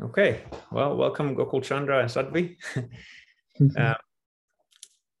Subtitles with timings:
[0.00, 2.56] Okay, well, welcome Gokul Chandra and Sadhvi.
[3.76, 3.94] uh,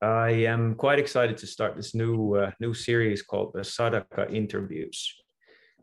[0.00, 5.12] I am quite excited to start this new uh, new series called the Sadhaka Interviews.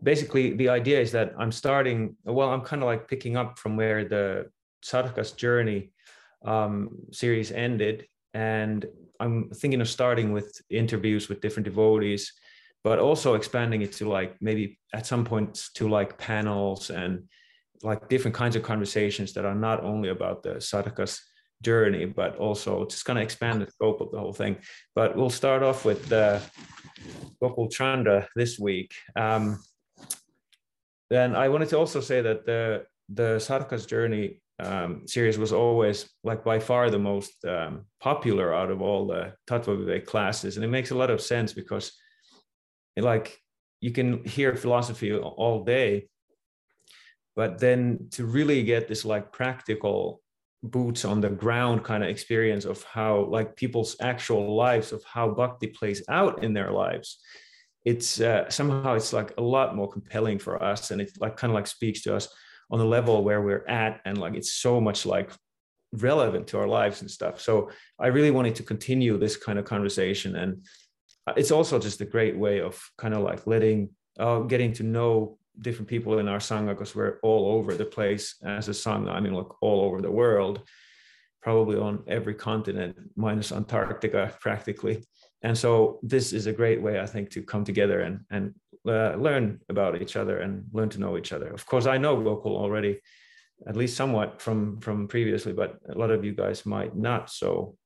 [0.02, 2.16] Basically, the idea is that I'm starting.
[2.24, 4.46] Well, I'm kind of like picking up from where the
[4.82, 5.92] Sadhaka's journey
[6.46, 8.86] um, series ended, and
[9.20, 12.32] I'm thinking of starting with interviews with different devotees,
[12.82, 17.28] but also expanding it to like maybe at some point to like panels and
[17.86, 21.22] like different kinds of conversations that are not only about the sadhaka's
[21.62, 24.58] journey, but also just kind of expand the scope of the whole thing.
[24.94, 26.42] But we'll start off with the
[27.42, 28.92] Gokul Chandra this week.
[29.16, 29.64] Um,
[31.10, 36.10] then I wanted to also say that the the sadhaka's journey um, series was always
[36.24, 40.66] like by far the most um, popular out of all the Tattva Vivek classes, and
[40.66, 41.92] it makes a lot of sense because,
[42.96, 43.38] it, like,
[43.82, 46.08] you can hear philosophy all day,
[47.36, 50.22] but then to really get this like practical
[50.64, 55.30] boots on the ground kind of experience of how like people's actual lives of how
[55.30, 57.20] bhakti plays out in their lives
[57.86, 60.90] it's uh, somehow it's like a lot more compelling for us.
[60.92, 62.28] And it like kind of like speaks to us
[62.72, 65.32] on the level where we're at and like it's so much like
[65.94, 67.40] relevant to our lives and stuff.
[67.40, 70.36] So i really wanted to continue this kind of conversation.
[70.36, 70.66] And
[71.38, 75.38] it's also just a great way of kind of like letting uh, getting to know
[75.62, 79.10] different people in our sangha because we're all over the place as a sangha.
[79.10, 80.62] I mean, like all over the world,
[81.42, 85.06] probably on every continent minus Antarctica practically.
[85.42, 88.54] And so this is a great way, I think, to come together and and
[88.88, 91.48] uh, learn about each other and learn to know each other.
[91.48, 93.02] Of course, I know Gokul already,
[93.68, 97.30] at least somewhat from from previously, but a lot of you guys might not.
[97.30, 97.78] So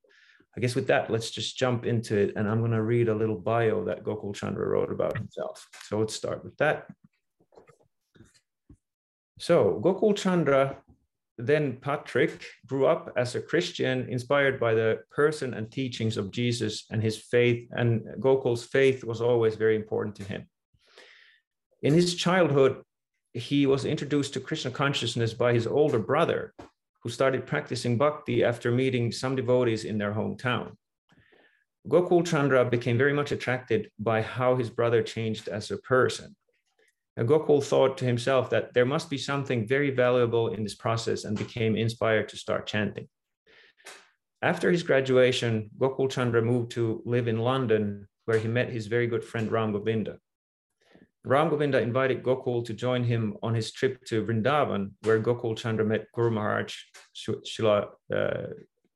[0.58, 2.34] I guess with that, let's just jump into it.
[2.36, 5.68] And I'm going to read a little bio that Gokul Chandra wrote about himself.
[5.88, 6.88] So let's start with that.
[9.40, 10.78] So Gokul Chandra,
[11.38, 16.86] then Patrick, grew up as a Christian, inspired by the person and teachings of Jesus
[16.92, 17.70] and his faith.
[17.72, 20.50] And Gokul's faith was always very important to him.
[21.82, 22.82] In his childhood,
[23.34, 26.54] he was introduced to Krishna consciousness by his older brother,
[27.02, 30.74] who started practicing bhakti after meeting some devotees in their hometown.
[31.88, 36.36] Gokul Chandra became very much attracted by how his brother changed as a person.
[37.24, 41.38] Gokul thought to himself that there must be something very valuable in this process and
[41.38, 43.08] became inspired to start chanting.
[44.42, 49.08] After his graduation, Gokul Chandra moved to live in London, where he met his very
[49.08, 50.18] good friend Ram Govinda.
[51.26, 55.84] Ram Govinda invited Gokul to join him on his trip to Vrindavan, where Gokul Chandra
[55.84, 56.76] met Guru Maharaj,
[57.16, 58.48] Srila uh.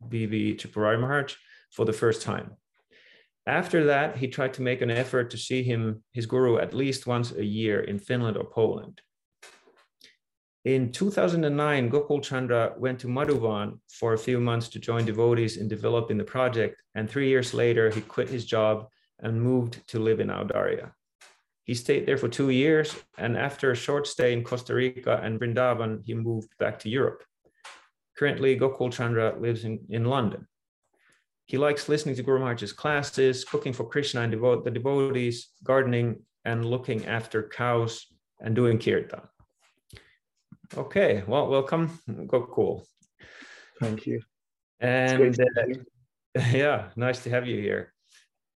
[0.09, 1.35] Tripurari Maharaj,
[1.71, 2.51] for the first time.
[3.45, 7.07] After that, he tried to make an effort to see him, his guru, at least
[7.07, 9.01] once a year in Finland or Poland.
[10.63, 15.67] In 2009, Gokul Chandra went to Madhuvan for a few months to join devotees in
[15.67, 18.87] developing the project, and three years later, he quit his job
[19.19, 20.93] and moved to live in Audarya.
[21.65, 25.37] He stayed there for two years, and after a short stay in Costa Rica and
[25.37, 27.23] Vrindavan, he moved back to Europe.
[28.17, 30.47] Currently, Gokul Chandra lives in, in London.
[31.45, 36.21] He likes listening to Guru Maharaj's classes, cooking for Krishna and devote the devotees, gardening
[36.45, 38.05] and looking after cows
[38.39, 39.21] and doing kirtan.
[40.75, 41.99] Okay, well, welcome.
[42.09, 42.85] Gokul.
[43.79, 44.21] Thank you.
[44.79, 45.63] And uh,
[46.51, 47.93] yeah, nice to have you here.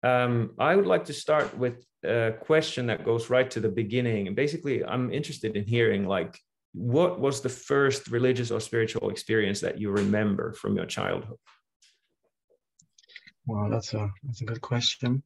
[0.04, 4.28] Um, I would like to start with a question that goes right to the beginning.
[4.28, 6.40] And basically, I'm interested in hearing like,
[6.74, 11.38] what was the first religious or spiritual experience that you remember from your childhood?
[13.48, 15.24] Wow, that's a that's a good question.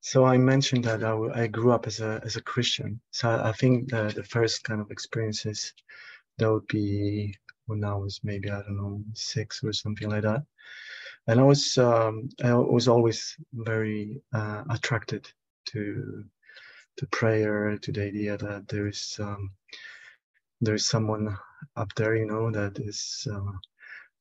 [0.00, 3.00] So I mentioned that I, I grew up as a as a Christian.
[3.10, 5.72] So I, I think the the first kind of experiences
[6.38, 7.34] that would be
[7.66, 10.42] when I was maybe I don't know six or something like that.
[11.28, 15.26] And I was um, I was always very uh, attracted
[15.66, 16.24] to
[16.98, 19.50] to prayer, to the idea that there's um,
[20.60, 21.36] there's someone
[21.76, 23.52] up there, you know, that is uh,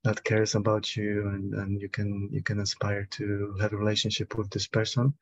[0.03, 4.37] that cares about you and, and you can you can aspire to have a relationship
[4.37, 5.13] with this person.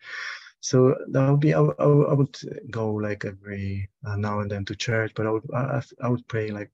[0.61, 2.37] So that would be i, I, I would
[2.69, 6.27] go like every uh, now and then to church but i would I, I would
[6.27, 6.71] pray like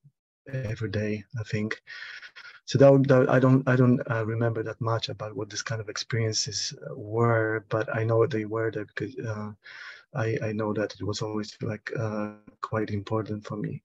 [0.54, 1.82] every day i think.
[2.66, 5.62] So that, would, that i don't i don't uh, remember that much about what this
[5.64, 9.52] kind of experiences were but i know they were there because uh,
[10.16, 12.32] i i know that it was always like uh,
[12.62, 13.82] quite important for me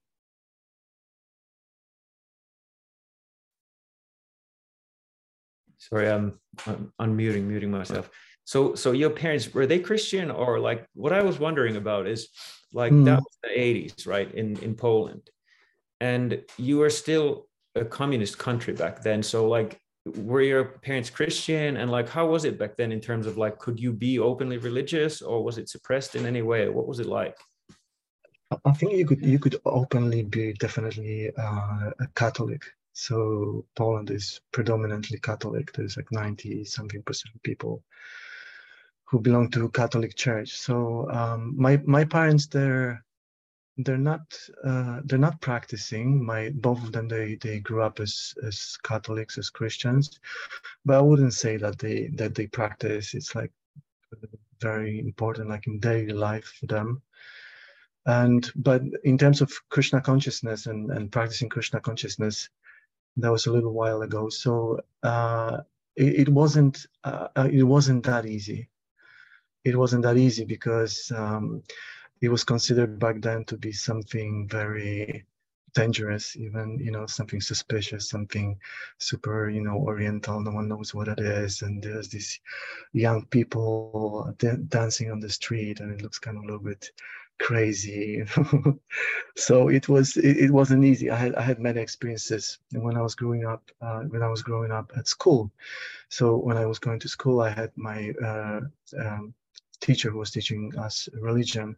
[5.89, 8.09] Sorry, I'm, I'm unmuting, muting myself.
[8.45, 10.85] So, so your parents were they Christian or like?
[10.93, 12.29] What I was wondering about is
[12.73, 13.05] like mm.
[13.05, 14.29] that was the '80s, right?
[14.33, 15.29] In in Poland,
[16.01, 19.23] and you were still a communist country back then.
[19.23, 23.25] So like were your parents Christian and like how was it back then in terms
[23.25, 26.67] of like could you be openly religious or was it suppressed in any way?
[26.67, 27.37] What was it like?
[28.65, 32.61] I think you could you could openly be definitely uh, a Catholic.
[32.93, 35.73] So Poland is predominantly Catholic.
[35.73, 37.83] There's like 90 something percent of people
[39.05, 40.53] who belong to Catholic Church.
[40.53, 43.03] So um, my my parents they're
[43.77, 44.21] they're not
[44.63, 46.23] uh, they're not practicing.
[46.23, 50.19] My both of them they they grew up as as Catholics as Christians,
[50.85, 53.13] but I wouldn't say that they that they practice.
[53.13, 53.51] It's like
[54.61, 57.01] very important, like in daily life for them.
[58.05, 62.49] And but in terms of Krishna consciousness and and practicing Krishna consciousness,
[63.17, 64.29] that was a little while ago.
[64.29, 65.61] So uh,
[65.95, 68.69] it, it wasn't uh, it wasn't that easy.
[69.63, 71.11] It wasn't that easy because.
[71.15, 71.63] Um,
[72.23, 75.25] it was considered back then to be something very
[75.73, 78.57] dangerous even you know something suspicious something
[78.97, 82.39] super you know oriental no one knows what it is and there's these
[82.93, 84.33] young people
[84.69, 86.91] dancing on the street and it looks kind of a little bit
[87.39, 88.23] crazy.
[89.35, 91.09] So it was it, it, wasn't easy.
[91.09, 94.43] I had i had many experiences when i was growing up uh, when i was
[94.43, 95.51] growing up at school.
[96.09, 98.61] So when i was going to school i had my uh,
[98.99, 99.33] um,
[99.83, 101.75] teacher who was teaching us religion.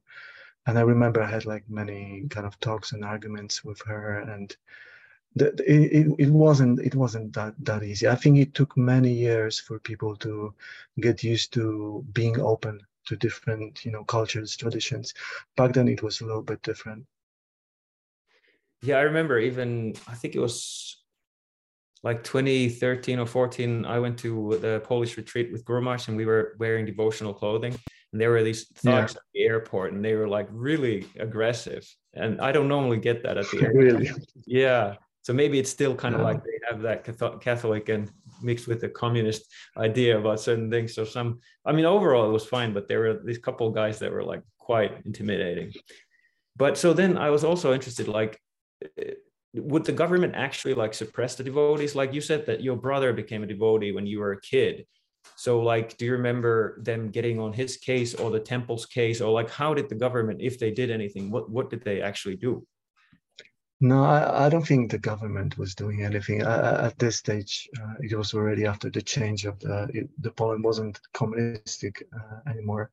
[0.68, 4.56] And I remember I had like many kind of talks and arguments with her, and
[5.36, 8.08] the, it, it wasn't it wasn't that that easy.
[8.08, 10.54] I think it took many years for people to
[11.00, 15.14] get used to being open to different you know cultures, traditions.
[15.58, 17.06] Back then, it was a little bit different.
[18.82, 20.98] Yeah, I remember even I think it was
[22.06, 26.56] like 2013 or 14 i went to the polish retreat with Gurumaj and we were
[26.60, 27.76] wearing devotional clothing
[28.14, 29.20] and there were these thugs yeah.
[29.20, 33.38] at the airport and they were like really aggressive and i don't normally get that
[33.38, 34.12] at the airport really?
[34.46, 36.28] yeah so maybe it's still kind of yeah.
[36.28, 38.12] like they have that catholic and
[38.42, 40.94] mixed with the communist idea about certain things.
[40.94, 44.12] So some i mean overall it was fine but there were these couple guys that
[44.12, 45.74] were like quite intimidating.
[46.56, 48.40] But so then i was also interested like
[48.98, 49.14] eh,
[49.54, 51.96] would the government actually like suppress the devotees?
[51.96, 54.86] Like you said that your brother became a devotee when you were a kid.
[55.38, 59.22] So like do you remember them getting on his case or the temple's case?
[59.22, 62.36] Or like how did the government if they did anything what what did they actually
[62.36, 62.66] do
[63.92, 68.16] no i, I don't think the government was doing anything at this stage uh, it
[68.16, 72.92] was already after the change of the it, the poland wasn't communistic uh, anymore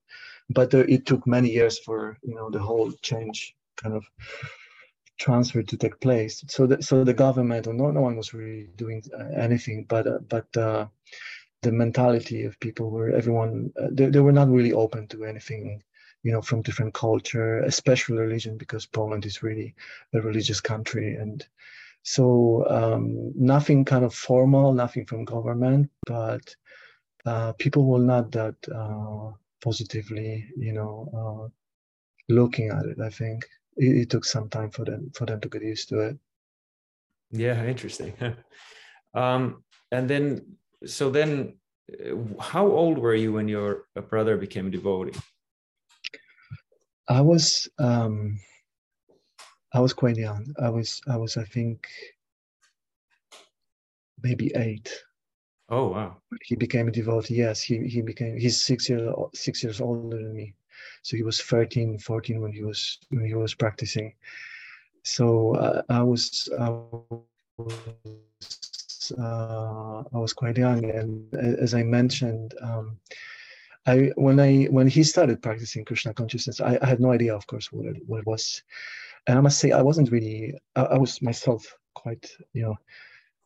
[0.51, 4.05] but uh, it took many years for you know the whole change kind of
[5.19, 6.45] transfer to take place.
[6.49, 10.07] So the, so the government or no, no one was really doing uh, anything, but
[10.07, 15.25] uh, but the mentality of people were everyone they, they were not really open to
[15.25, 15.83] anything
[16.23, 19.75] you know from different culture especially religion because poland is really
[20.15, 21.17] a religious country.
[21.17, 21.45] And
[22.03, 26.55] so um, nothing kind of formal nothing from government but
[27.25, 29.31] uh, people were not that uh,
[29.61, 31.49] positively you know uh,
[32.29, 33.45] looking at it i think.
[33.77, 36.19] It, it, took some time for them for them to get used to it.
[37.31, 38.15] Yeah interesting.
[39.15, 41.59] Um, and then so then
[41.93, 45.19] uh, how old were you when your brother became a devotee
[47.09, 48.39] i was um
[49.73, 50.47] i was quite young.
[50.61, 51.89] I was i was i think
[54.23, 54.91] maybe eight.
[55.69, 56.17] Oh wow.
[56.43, 57.63] He became a devotee yes.
[57.63, 60.55] He he became he's six years six years older than me.
[61.03, 64.15] So he was 13 14 when he was when he was practicing.
[65.03, 66.69] So uh, i was i
[67.59, 68.03] was
[69.19, 72.99] uh, I was quite young, and as I mentioned, um,
[73.87, 77.47] I when I when he started practicing Krishna consciousness, I, I, had no idea, of
[77.47, 78.63] course, what it, what it was,
[79.27, 80.55] and I must say I wasn't really.
[80.77, 82.77] I, I was myself quite, you know,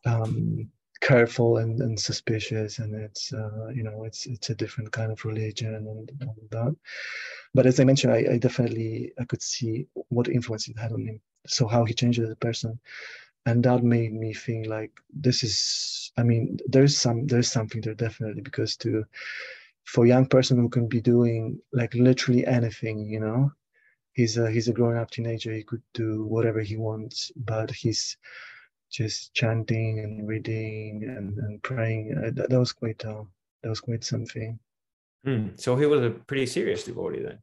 [0.05, 0.69] um,
[1.01, 5.25] careful and, and suspicious, and it's uh, you know it's it's a different kind of
[5.25, 6.75] religion and all that.
[7.55, 11.07] But as I mentioned, I, I definitely I could see what influence it had on
[11.07, 11.19] him.
[11.47, 12.79] So how he changed as a person
[13.47, 17.93] and that made me think like this is i mean there's some there's something there
[17.93, 19.05] definitely because to
[19.87, 23.51] for a young person who can be doing like literally anything you know?
[24.11, 25.53] He's a he's a grown up teenager.
[25.53, 28.17] He could do whatever he wants but he's
[28.91, 32.15] just chanting and reading and, and praying.
[32.17, 33.23] Uh, that, that was quite uh,
[33.63, 34.59] that was quite something.
[35.25, 35.59] Mm.
[35.59, 37.39] so he was a pretty serious devotee then?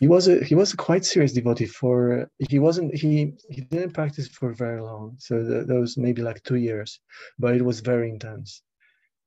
[0.00, 3.92] He was a he was a quite serious devotee for he wasn't he he didn't
[3.92, 5.16] practice for very long.
[5.18, 7.00] So that, that was maybe like two years
[7.38, 8.62] but it was very intense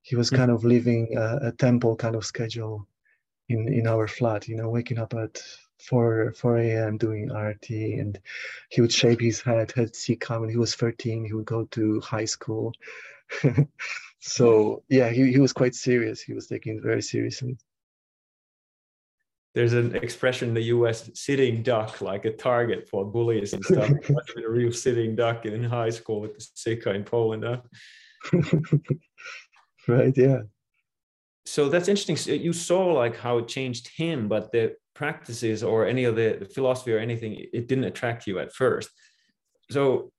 [0.08, 0.38] he was mm-hmm.
[0.38, 2.88] kind of living a, a, temple kind of schedule
[3.50, 5.42] in in our flat you know waking up at
[5.80, 6.98] 4 4 a.m.
[6.98, 8.20] doing arati, and
[8.70, 9.72] he would shave his head.
[9.72, 10.50] Had see coming.
[10.50, 11.26] He was 13.
[11.26, 12.74] He would go to high school.
[14.20, 16.22] so yeah, he, he was quite serious.
[16.22, 17.58] He was taking it very seriously.
[19.54, 23.90] There's an expression in the US, sitting duck, like a target for bullies and stuff.
[24.10, 27.44] a real sitting duck in high school with the sikha in Poland.
[27.44, 27.62] Huh?
[29.94, 30.42] right, yeah.
[31.46, 32.18] So that's interesting.
[32.42, 36.46] You saw like how it changed him, but the practices or any of the, the
[36.46, 38.90] philosophy or anything, it didn't attract you at first.
[39.72, 40.12] So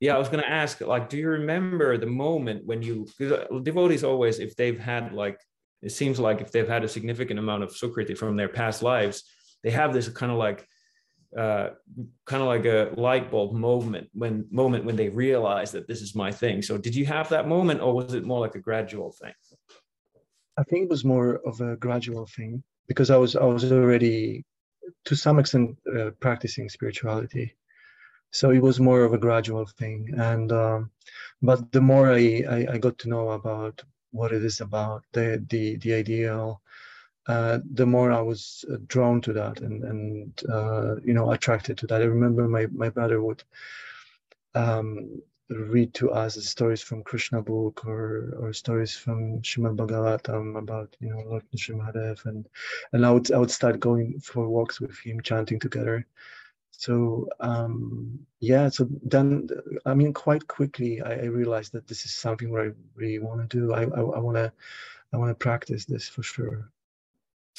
[0.00, 3.32] yeah, I was going to ask, like, do you remember the moment when you, because
[3.32, 5.38] uh, devotees always, if they've had like,
[5.82, 9.24] it seems like if they've had a significant amount of sukriti from their past lives,
[9.62, 10.66] they have this kind of like,
[11.36, 11.70] uh,
[12.26, 16.14] kind of like a light bulb moment when moment when they realize that this is
[16.14, 16.62] my thing.
[16.62, 19.34] So did you have that moment, or was it more like a gradual thing?
[20.58, 24.44] I think it was more of a gradual thing because I was I was already
[25.04, 27.54] to some extent uh, practicing spirituality,
[28.32, 30.12] so it was more of a gradual thing.
[30.16, 30.90] And um,
[31.42, 35.44] but the more I, I, I got to know about what it is about the
[35.48, 36.60] the the ideal,
[37.30, 41.78] uh, the more I was uh, drawn to that and and uh, you know attracted
[41.78, 42.02] to that.
[42.02, 43.42] I remember my my brother would
[44.54, 50.96] um, read to us stories from Krishna book or or stories from Srimad Bhagavatam about
[50.98, 52.48] you know Lord Nrsimhadev and
[52.92, 56.06] and I would I would start going for walks with him chanting together.
[56.72, 59.48] So um, yeah, so then
[59.86, 63.40] I mean quite quickly I, I realized that this is something where I really want
[63.42, 63.72] to do.
[63.72, 64.52] I I, I want to
[65.12, 66.70] I want to practice this for sure.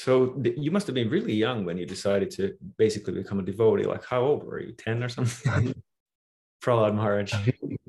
[0.04, 3.84] So you must have been really young when you decided to basically become a devotee.
[3.84, 4.72] Like how old were you?
[4.72, 5.76] Ten or something?
[6.64, 7.34] Prahlad Maharaj?
[7.36, 7.80] I think,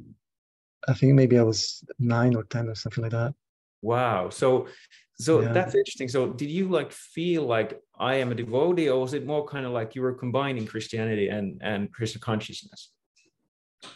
[0.88, 3.32] I think maybe I was nine or 10 or something like that.
[3.80, 4.28] Wow.
[4.28, 4.66] So,
[5.14, 5.52] so yeah.
[5.52, 6.08] that's interesting.
[6.08, 9.64] So did you like feel like I am a devotee or was it more kind
[9.64, 12.90] of like you were combining Christianity and, and Krishna consciousness?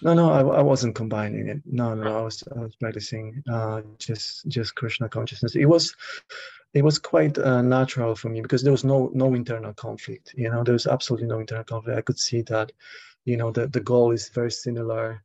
[0.02, 1.62] No, no, I, I wasn't combining it.
[1.64, 5.57] No, no, I was I was practicing uh, just just Krishna consciousness.
[5.57, 5.95] It was
[6.75, 10.35] it was quite uh, natural for me because there was no no internal conflict.
[10.37, 11.99] You know, there was absolutely no internal conflict.
[11.99, 12.73] I could see that
[13.26, 15.23] you know the, the goal is very similar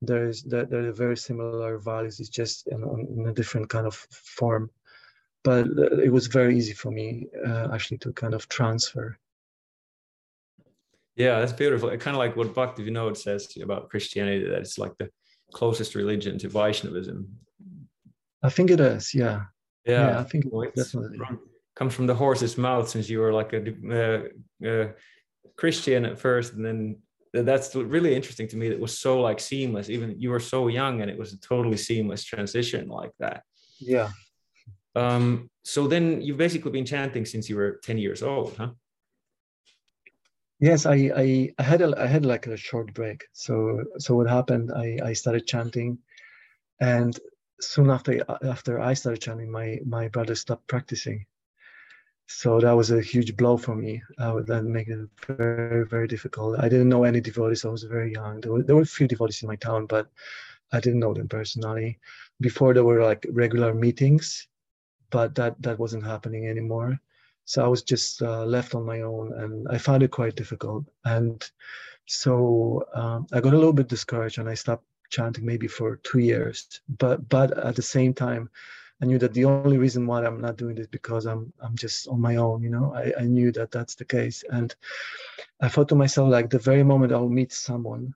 [0.00, 2.82] there's there, there are very similar values it's just in,
[3.16, 4.70] in a different kind of form
[5.44, 5.66] but
[6.04, 9.18] it was very easy for me uh, actually to kind of transfer
[11.16, 14.96] yeah that's beautiful kind of like what bhakti vinod says about christianity that it's like
[14.98, 15.08] the
[15.52, 17.28] closest religion to vaishnavism
[18.42, 19.42] i think it is yeah
[19.84, 21.40] yeah, yeah i think well, definitely from,
[21.74, 24.88] comes from the horse's mouth since you were like a, uh, uh,
[25.56, 26.96] christian at first and then
[27.32, 28.66] that's really interesting to me.
[28.68, 29.88] It was so like seamless.
[29.88, 33.42] Even you were so young, and it was a totally seamless transition like that.
[33.80, 34.10] Yeah.
[34.94, 35.50] Um.
[35.64, 38.70] So then you've basically been chanting since you were ten years old, huh?
[40.62, 43.26] Yes, I I, I had a I had like a short break.
[43.34, 44.72] So so what happened?
[44.74, 45.98] I I started chanting,
[46.80, 47.18] and
[47.60, 51.26] soon after after I started chanting, my my brother stopped practicing
[52.26, 54.02] so that was a huge blow for me.
[54.18, 56.58] Uh, that made it very, very difficult.
[56.58, 57.64] I didn't know any devotees.
[57.64, 58.40] I was very young.
[58.40, 60.10] There were, there were a few devotees in my town, but
[60.72, 61.98] I didn't know them personally.
[62.40, 64.48] Before there were like regular meetings,
[65.10, 67.00] but that that wasn't happening anymore.
[67.44, 70.84] So I was just uh, left on my own, and I found it quite difficult.
[71.04, 71.42] And
[72.06, 76.20] so um, I got a little bit discouraged, and I stopped chanting maybe for two
[76.20, 76.80] years.
[76.98, 78.48] But but at the same time,
[79.02, 82.08] I knew that the only reason why I'm not doing this because I'm I'm just
[82.08, 82.62] on my own.
[82.62, 84.74] You know, I, I knew that that's the case, and
[85.60, 88.14] I thought to myself like the very moment I'll meet someone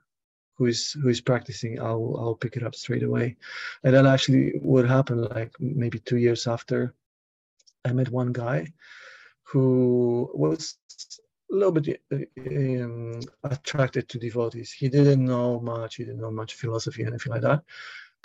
[0.54, 3.36] who is who is practicing, I'll I'll pick it up straight away,
[3.82, 6.94] and then actually what happened like maybe two years after,
[7.84, 8.72] I met one guy
[9.48, 10.76] who was
[11.50, 14.72] a little bit um, attracted to devotees.
[14.72, 15.96] He didn't know much.
[15.96, 17.62] He didn't know much philosophy, or anything like that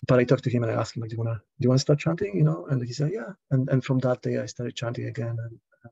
[0.07, 1.69] but I talked to him and I asked him, like, do you wanna do you
[1.69, 2.35] wanna start chanting?
[2.35, 3.31] You know, and he said, yeah.
[3.51, 5.89] And and from that day I started chanting again, and uh,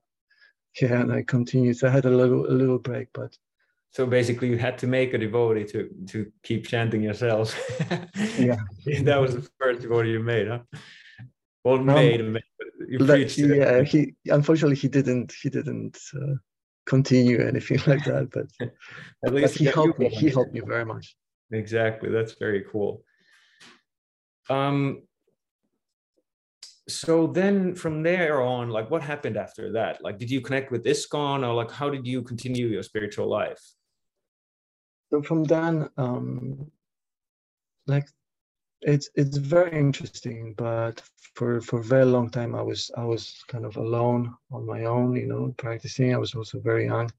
[0.81, 1.77] yeah, and I continued.
[1.77, 3.37] So I had a little a little break, but
[3.91, 7.55] so basically you had to make a devotee to to keep chanting yourselves.
[8.37, 8.57] yeah,
[9.03, 10.59] that was the first devotee you made, huh?
[11.63, 13.37] Well, um, made, made.
[13.37, 15.97] Yeah, he unfortunately he didn't he didn't.
[16.15, 16.35] Uh,
[16.85, 18.47] continue anything like that but
[19.23, 21.15] at least but he helped me he helped me very much
[21.51, 23.03] exactly that's very cool
[24.49, 25.03] um,
[26.87, 30.03] so then from there on, like what happened after that?
[30.03, 33.61] Like, did you connect with ISKCON or like how did you continue your spiritual life?
[35.11, 36.71] So from then, um,
[37.87, 38.07] like
[38.81, 41.01] it's it's very interesting, but
[41.35, 44.85] for for a very long time I was I was kind of alone on my
[44.85, 46.13] own, you know, practicing.
[46.13, 47.11] I was also very young,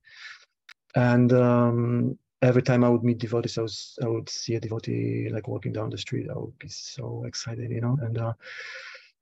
[0.94, 5.28] and um, every time I would meet devotees, I was I would see a devotee
[5.30, 6.28] like walking down the street.
[6.30, 7.98] I would be so excited, you know.
[8.00, 8.32] And uh,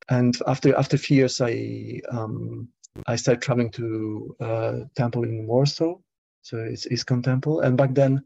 [0.09, 2.68] and after after a few years, I um,
[3.07, 5.97] I started traveling to uh, temple in Warsaw,
[6.42, 7.61] so it's ISKCON temple.
[7.61, 8.25] And back then,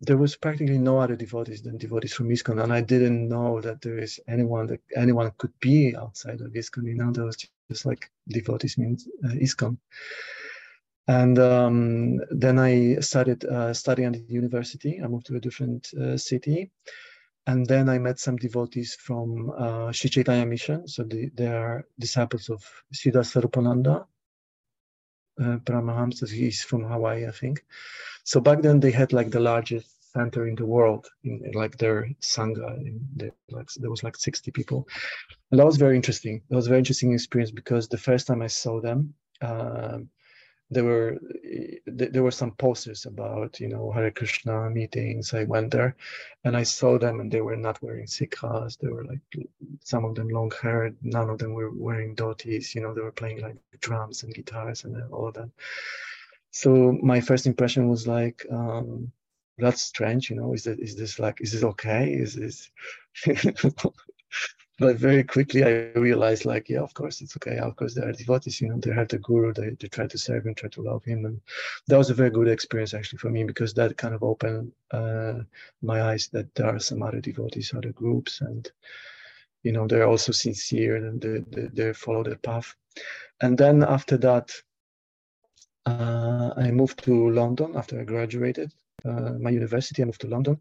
[0.00, 3.80] there was practically no other devotees than devotees from ISKCON, and I didn't know that
[3.80, 6.86] there is anyone that anyone could be outside of ISKCON.
[6.86, 7.36] You know, there was
[7.70, 9.78] just like devotees means uh, ISKCON.
[11.08, 15.00] And um, then I started uh, studying at the university.
[15.02, 16.72] I moved to a different uh, city.
[17.46, 20.88] And then I met some devotees from uh, Sri Chaitanya Mission.
[20.88, 24.04] So the, they are disciples of Siddhaswarupananda.
[25.38, 27.64] Uh, Paramahamsa, he's from Hawaii, I think.
[28.24, 31.76] So back then they had like the largest center in the world, in, in like
[31.76, 32.76] their sangha.
[32.78, 34.88] In like, there was like 60 people.
[35.50, 36.42] And that was very interesting.
[36.48, 40.08] That was a very interesting experience because the first time I saw them, um,
[40.70, 41.18] there were
[41.86, 45.32] there were some posters about you know Hare Krishna meetings.
[45.32, 45.96] I went there,
[46.44, 48.76] and I saw them, and they were not wearing sikhas.
[48.78, 49.20] They were like
[49.84, 50.96] some of them long haired.
[51.02, 52.74] None of them were wearing dhotis.
[52.74, 55.50] You know, they were playing like drums and guitars and all of that.
[56.50, 59.12] So my first impression was like, um,
[59.58, 60.30] that's strange.
[60.30, 62.12] You know, is that is this like is this okay?
[62.12, 62.70] Is this
[64.78, 67.56] but very quickly I realized like, yeah, of course it's okay.
[67.58, 70.18] Of course they are devotees, you know, they have the guru, they, they try to
[70.18, 71.24] serve him, try to love him.
[71.24, 71.40] And
[71.86, 75.40] that was a very good experience actually for me because that kind of opened uh,
[75.82, 78.70] my eyes that there are some other devotees, other groups, and
[79.62, 82.74] you know, they're also sincere and they, they, they follow their path.
[83.40, 84.52] And then after that,
[85.86, 88.72] uh, I moved to London after I graduated
[89.04, 90.02] uh, my university.
[90.02, 90.60] I moved to London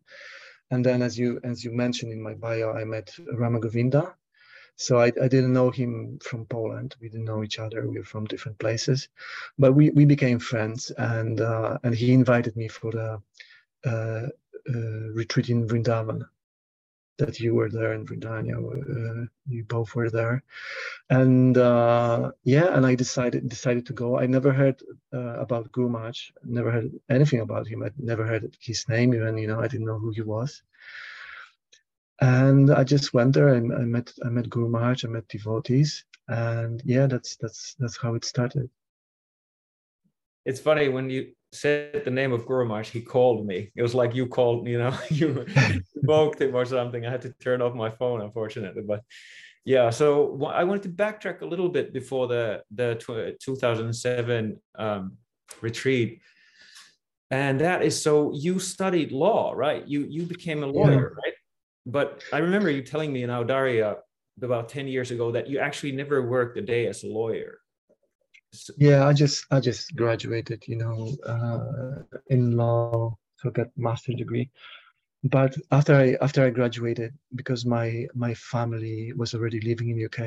[0.72, 4.14] and then, as you as you mentioned in my bio, I met Ramagovinda.
[4.78, 6.96] So I, I didn't know him from Poland.
[7.00, 7.88] We didn't know each other.
[7.88, 9.08] We were from different places,
[9.58, 10.92] but we, we became friends.
[10.98, 13.22] And uh, and he invited me for the
[13.86, 14.28] uh,
[14.70, 16.28] uh, retreat in Vrindavan
[17.18, 18.58] that you were there in Britannia.
[18.58, 20.44] Uh, you both were there,
[21.10, 24.20] and uh, yeah, and I decided decided to go.
[24.20, 24.82] I never heard
[25.14, 26.12] uh, about Guru
[26.44, 27.84] Never heard anything about him.
[27.84, 29.38] I never heard his name even.
[29.38, 30.62] You know, I didn't know who he was.
[32.22, 35.04] And I just went there and I met I met Guru Maharaj.
[35.06, 38.70] I met devotees, and yeah, that's that's that's how it started.
[40.46, 43.72] It's funny when you said the name of Guru Maharaj, he called me.
[43.76, 45.46] It was like you called, you know, you
[45.96, 47.06] invoked him or something.
[47.06, 48.84] I had to turn off my phone, unfortunately.
[48.86, 49.02] But
[49.66, 52.96] yeah, so I wanted to backtrack a little bit before the the
[53.42, 55.18] 2007 um,
[55.62, 56.22] retreat,
[57.32, 59.88] and that is so you studied law, right?
[59.88, 61.22] You you became a lawyer, yeah.
[61.24, 61.34] right?
[61.88, 63.98] But I remember you telling me in Audarya
[64.42, 67.60] about 10 years ago that you actually never worked a day as a lawyer
[68.78, 74.50] yeah i just i just graduated you know uh, in law so got master degree.
[75.24, 80.20] But after i after i graduated because my my family was already living in uk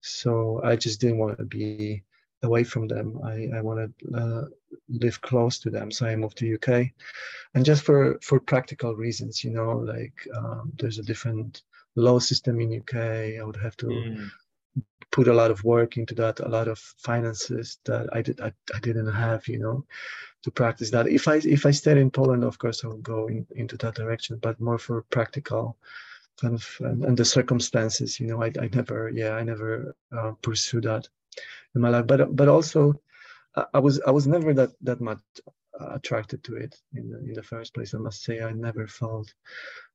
[0.00, 2.02] so i just didn't want to be
[2.42, 3.18] away from them.
[3.24, 4.44] I i wanted to uh,
[4.88, 6.68] live close to them so i moved to uk
[7.54, 11.62] and just for for practical reasons you know like um, there's a different
[11.96, 14.30] law system in uk i would have to mm
[15.10, 18.52] put a lot of work into that, a lot of finances that I did I,
[18.74, 19.84] I didn't have, you know,
[20.42, 21.08] to practice that.
[21.08, 23.94] If I if I stayed in Poland, of course, I would go in, into that
[23.94, 25.76] direction, but more for practical
[26.40, 30.32] kind of and, and the circumstances, you know, I, I never yeah I never uh,
[30.42, 31.08] pursued that
[31.74, 32.06] in my life.
[32.06, 33.00] But but also,
[33.72, 35.20] I was I was never that that much
[35.80, 37.94] attracted to it in the, in the first place.
[37.94, 39.32] I must say I never felt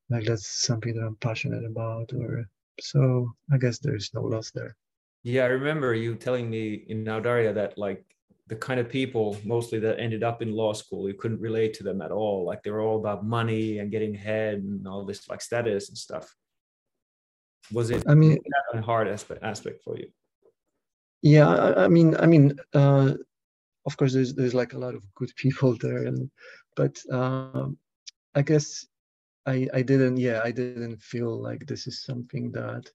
[0.10, 2.48] like that's something that I'm passionate about or
[2.80, 4.76] so I guess there's no loss there.
[5.24, 8.04] Yeah, I remember you telling me in Audarya that like
[8.48, 11.84] the kind of people mostly that ended up in law school, you couldn't relate to
[11.84, 12.46] them at all.
[12.46, 15.98] Like they were all about money and getting ahead and all this like status and
[15.98, 16.36] stuff.
[17.72, 18.04] Was it?
[18.08, 18.40] I mean,
[18.74, 20.10] a hard aspect aspect for you?
[21.22, 23.14] Yeah, I, I mean, I mean, uh,
[23.86, 26.30] of course, there's there's like a lot of good people there, and
[26.76, 27.78] but um,
[28.36, 28.86] I guess
[29.46, 32.92] I I didn't yeah I didn't feel like this is something that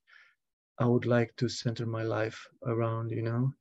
[0.78, 3.52] I would like to center my life around, you know.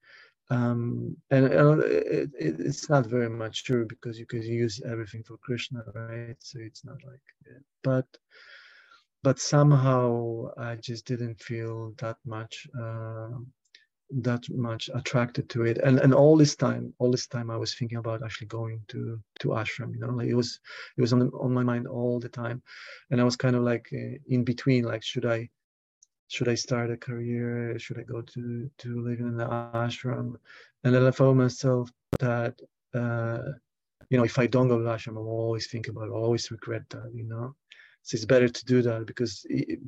[0.50, 5.38] Um, and, it, it, it's not very much true because you can use everything for
[5.38, 6.36] Krishna, right?
[6.40, 7.22] So it's not like,
[7.84, 8.06] but
[9.24, 13.30] but somehow I just didn't feel that much uh,
[14.22, 15.78] that much attracted to it.
[15.80, 19.20] And and all this time all this time i was thinking about actually going to
[19.40, 20.60] to ashram you know like it was
[20.98, 22.62] it was on, on my mind all the time.
[23.12, 25.50] And i was kind of like uh, in between like should i
[26.28, 27.78] should i start a career?
[27.78, 30.36] Should i go to to live in the ashram?
[30.84, 32.60] And then i found myself that
[32.94, 33.40] uh
[34.10, 36.50] you know if i don't go to ashram i'll always think about it, I'll always
[36.52, 37.56] regret that you know
[38.06, 39.80] so it's better to do that because it,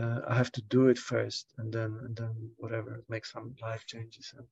[0.00, 3.84] uh, I have to do it first, and then and then whatever make some life
[3.86, 4.32] changes.
[4.34, 4.46] And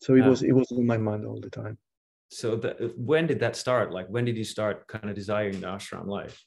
[0.00, 1.78] so it was it was in my mind all the time.
[2.30, 3.92] So the, when did that start?
[3.92, 6.44] Like when did you start kind of desiring the ashram life?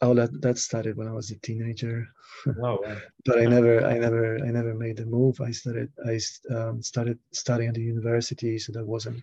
[0.00, 2.08] Oh, that that started when I was a teenager.
[2.56, 2.78] Wow.
[3.26, 5.40] but I never, I never, I never made the move.
[5.40, 6.18] I started, I
[6.54, 9.22] um, started studying at the university, so that wasn't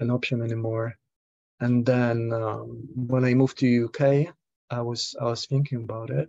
[0.00, 0.94] an option anymore.
[1.60, 4.34] And then um, when I moved to UK,
[4.70, 6.28] I was I was thinking about it,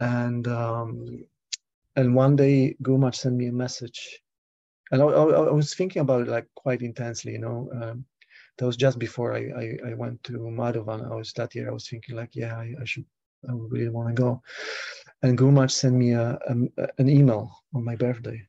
[0.00, 1.24] and um,
[1.96, 4.20] and one day Gurumaj sent me a message,
[4.90, 7.32] and I, I, I, was thinking about it like quite intensely.
[7.32, 8.04] You know, um,
[8.58, 11.10] that was just before I, I, I went to Madhuvan.
[11.10, 11.70] I was that year.
[11.70, 13.04] I was thinking like, yeah, I, I should,
[13.48, 14.42] I really want to go.
[15.22, 18.42] And Gurumaj sent me a, a, an email on my birthday,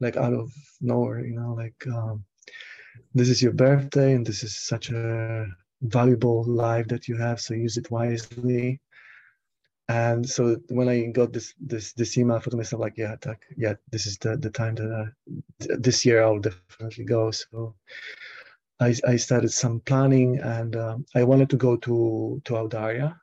[0.00, 1.24] like out of nowhere.
[1.24, 2.24] You know, like um,
[3.14, 5.46] this is your birthday, and this is such a
[5.82, 8.80] valuable life that you have so use it wisely.
[9.88, 13.16] And so when i got this this this email for myself like yeah
[13.56, 17.30] yeah this is the the time that I, this year i'll definitely go.
[17.30, 17.74] So
[18.80, 23.18] i i started some planning and um, i wanted to go to to audarya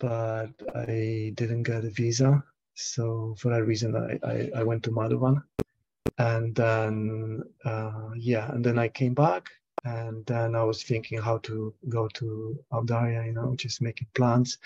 [0.00, 2.42] but i didn't get a visa.
[2.74, 5.42] So for that reason i i, I went to madhuvan
[6.18, 9.48] and then uh, yeah and then i came back
[9.96, 14.58] and then I was thinking how to go to Audarya, you know, just making plans.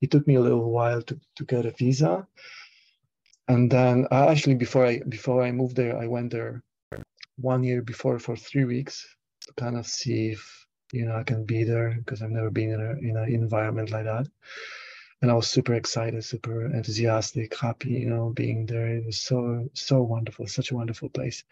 [0.00, 2.26] It took me a little while to, to get a visa.
[3.48, 6.62] And then uh, actually before I before I moved there, I went there
[7.36, 8.94] one year before for three weeks
[9.46, 10.42] to kind of see if
[10.92, 13.90] you know I can be there because I've never been in a in an environment
[13.90, 14.26] like that.
[15.22, 18.88] And I was super excited, super enthusiastic, happy, you know, being there.
[18.96, 21.44] It was so so wonderful, such a wonderful place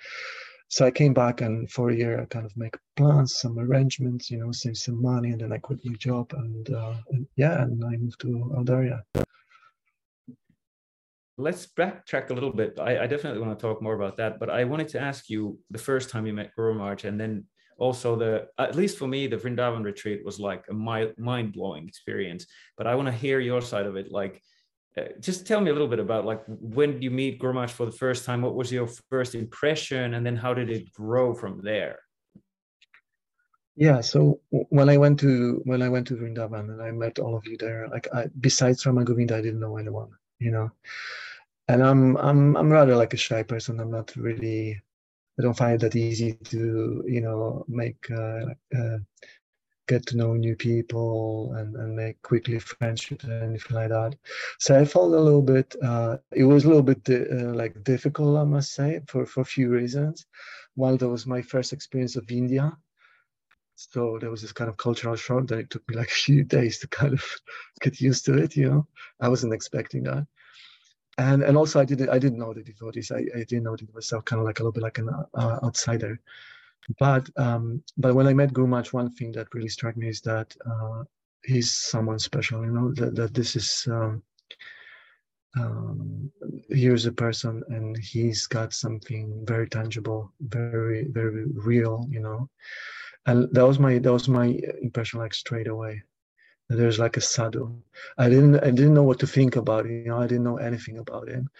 [0.68, 4.30] so I came back and for a year I kind of make plans, some arrangements,
[4.30, 7.62] you know, save some money, and then I quit my job and, uh, and yeah,
[7.62, 9.02] and I moved to Audarya.
[11.38, 12.78] Let's backtrack a little bit.
[12.78, 15.58] I, I, definitely want to talk more about that, but I wanted to ask you
[15.70, 17.44] the first time you met Gurumaj, and then
[17.78, 22.46] also the at least for me the Vrindavan retreat was like a mind blowing experience.
[22.76, 24.42] But I want to hear your side of it, like
[25.20, 27.92] just tell me a little bit about like when did you meet Gurumaj for the
[27.92, 28.42] first time?
[28.42, 31.98] What was your first impression, and then how did it grow from there?
[33.76, 37.36] Yeah, so when I went to when I went to Vrindavan and I met all
[37.36, 40.70] of you there, like I, besides Rama Govinda, I didn't know anyone, you know.
[41.68, 43.78] And I'm I'm I'm rather like a shy person.
[43.78, 44.82] I'm not really
[45.38, 48.98] I don't find it that easy to you know make uh, uh,
[49.88, 54.14] get to know new people and, and make quickly friendships and anything like that.
[54.58, 58.38] So I felt a little bit, uh, it was a little bit uh, like difficult,
[58.38, 60.26] I must say, for, for a few reasons.
[60.76, 62.76] One, that was my first experience of India.
[63.74, 66.44] So there was this kind of cultural shock that it took me like a few
[66.44, 67.24] days to kind of
[67.80, 68.86] get used to it, you know.
[69.20, 70.26] I wasn't expecting that.
[71.16, 73.10] And, and also I didn't I didn't know the devotees.
[73.10, 75.58] I, I didn't know it was kind of like a little bit like an uh,
[75.64, 76.20] outsider.
[76.98, 80.56] But um, but when I met Gurumaj, one thing that really struck me is that
[80.64, 81.04] uh,
[81.44, 82.64] he's someone special.
[82.64, 84.22] You know that, that this is um,
[85.58, 86.30] um,
[86.70, 92.06] here's a person and he's got something very tangible, very very real.
[92.10, 92.48] You know,
[93.26, 96.02] and that was my that was my impression like straight away.
[96.70, 97.82] There's like a sadhu.
[98.16, 99.92] I didn't I didn't know what to think about it.
[99.92, 101.50] You know, I didn't know anything about him,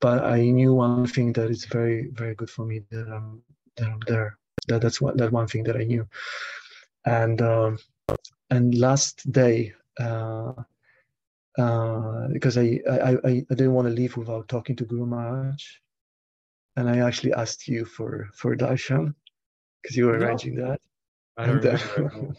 [0.00, 3.42] but I knew one thing that is very very good for me that I'm
[3.76, 4.38] that I'm there
[4.68, 6.06] that, that's what that one thing that I knew.
[7.04, 7.78] And um,
[8.50, 10.52] and last day, uh,
[11.58, 15.62] uh, because I, I, I, I didn't want to leave without talking to Gurumaj,
[16.76, 19.14] and I actually asked you for for darshan
[19.82, 20.26] because you were no.
[20.26, 20.80] arranging that.
[21.36, 21.64] I and,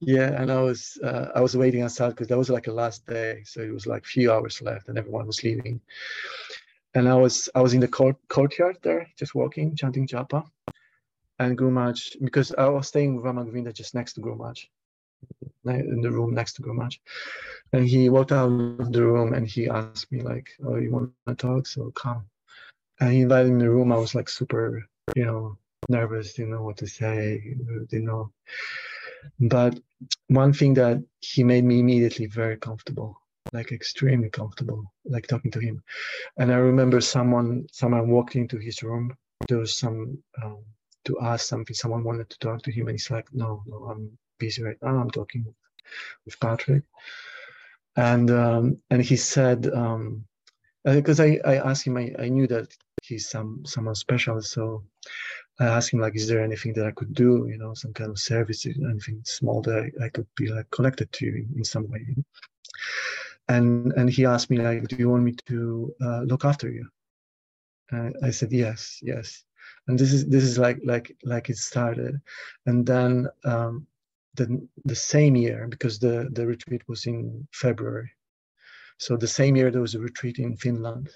[0.00, 3.06] yeah, and I was uh, I was waiting outside because that was like a last
[3.06, 5.80] day, so it was like few hours left, and everyone was leaving.
[6.94, 10.44] And I was I was in the court, courtyard there, just walking, chanting japa,
[11.38, 14.66] and Gurumaj, because I was staying with Rama Govinda just next to Gurumaj,
[15.64, 16.98] in the room next to Gurumaj.
[17.72, 21.12] And he walked out of the room and he asked me like, oh, you want
[21.26, 21.66] to talk?
[21.66, 22.24] So come.
[23.00, 23.90] And he invited me in the room.
[23.90, 27.56] I was like super, you know, nervous, didn't know what to say,
[27.90, 28.30] didn't know.
[29.40, 29.80] But
[30.28, 33.20] one thing that he made me immediately very comfortable.
[33.52, 35.82] Like extremely comfortable, like talking to him.
[36.38, 39.14] And I remember someone someone walked into his room.
[39.48, 40.64] There was some um,
[41.04, 41.74] to ask something.
[41.74, 44.96] Someone wanted to talk to him, and he's like, "No, no, I'm busy right now.
[44.96, 45.44] I'm talking
[46.24, 46.84] with Patrick."
[47.96, 50.24] And um, and he said, um,
[50.84, 54.82] because uh, I, I asked him, I, I knew that he's some someone special, so
[55.60, 58.10] I asked him like, is there anything that I could do, you know, some kind
[58.10, 61.88] of service, anything small that I, I could be like connected to in, in some
[61.88, 62.04] way.
[63.48, 66.88] And and he asked me like, do you want me to uh, look after you?
[67.90, 69.44] And I said yes, yes.
[69.86, 72.20] And this is this is like like like it started,
[72.66, 73.86] and then um,
[74.34, 78.10] the the same year because the the retreat was in February,
[78.98, 81.10] so the same year there was a retreat in Finland,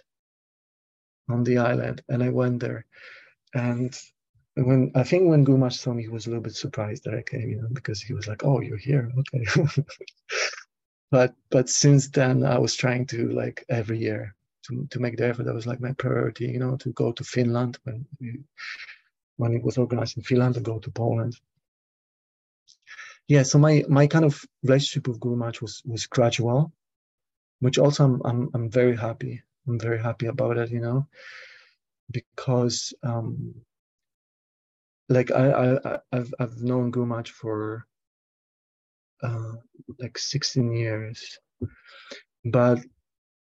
[1.30, 2.84] on the island, and I went there,
[3.54, 3.98] and
[4.54, 7.22] when I think when Maharaj saw me, he was a little bit surprised that I
[7.22, 9.46] came, you know, because he was like, "Oh, you're here, okay."
[11.10, 15.26] but but since then, I was trying to like every year to to make the
[15.26, 15.44] effort.
[15.44, 18.06] That was like my priority, you know, to go to Finland when
[19.36, 21.34] when it was organized in Finland, to go to Poland.
[23.28, 26.72] Yeah, so my my kind of relationship with Guru Maharaj was was gradual,
[27.60, 29.42] which also I'm I'm I'm very happy.
[29.66, 31.06] I'm very happy about it, you know,
[32.10, 33.54] because um,
[35.08, 37.86] like I, I I've I've known Guru Maharaj for
[39.22, 39.52] uh,
[39.98, 41.38] like 16 years,
[42.44, 42.78] but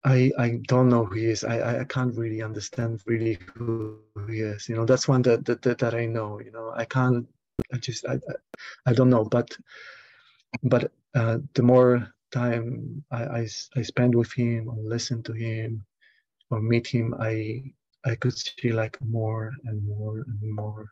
[0.06, 1.43] I I don't know who he is.
[1.43, 3.99] I I can't really understand really who
[4.30, 4.69] he is.
[4.69, 6.39] You know, that's one that that, that, that I know.
[6.39, 7.28] You know, I can't.
[7.73, 8.19] I just I
[8.86, 9.25] I, don't know.
[9.25, 9.58] But
[10.62, 15.84] but uh, the more time I, I I spend with him or listen to him
[16.51, 17.63] or meet him, I
[18.06, 20.91] I could see like more and more and more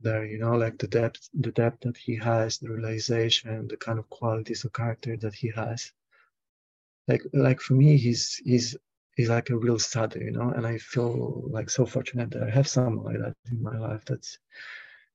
[0.00, 3.98] there you know like the depth the depth that he has the realization the kind
[3.98, 5.92] of qualities of character that he has.
[7.06, 8.76] Like like for me he's he's
[9.16, 12.50] he's like a real sadhu you know and i feel like so fortunate that i
[12.50, 14.38] have someone like that in my life that's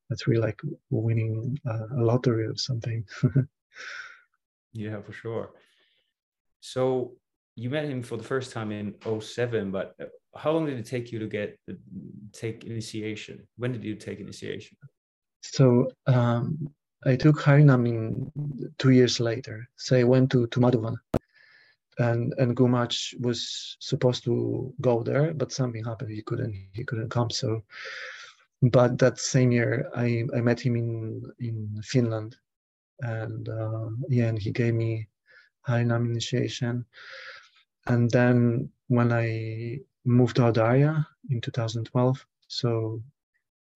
[0.09, 3.05] that's really like winning a lottery or something.
[4.73, 5.51] Yeah for sure.
[6.61, 7.15] So
[7.55, 10.85] you met him for the first time in 07 but uh, how long did it
[10.85, 11.59] take you to get
[12.31, 13.47] take initiation?
[13.57, 14.77] When did you take initiation?
[15.41, 16.69] So um,
[17.05, 19.67] i took harinam in two years later.
[19.75, 20.95] So i went to to madhuvan
[21.99, 26.11] and and Maharaj was supposed to go there, but something happened.
[26.11, 27.29] He couldn't he couldn't come.
[27.29, 27.63] So,
[28.61, 32.35] but that same year, I I met him in in Finland,
[33.01, 35.07] and uh, yeah, and he gave me
[35.67, 36.85] Harinam initiation,
[37.87, 43.01] and then when I moved to Audarya in 2012, so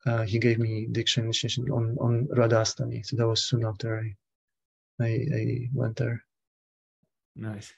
[0.06, 3.06] uh, he gave me Diksha initiation on, on Radhastami.
[3.06, 6.24] So that was soon after I, I, I went there.
[7.36, 7.74] Nice.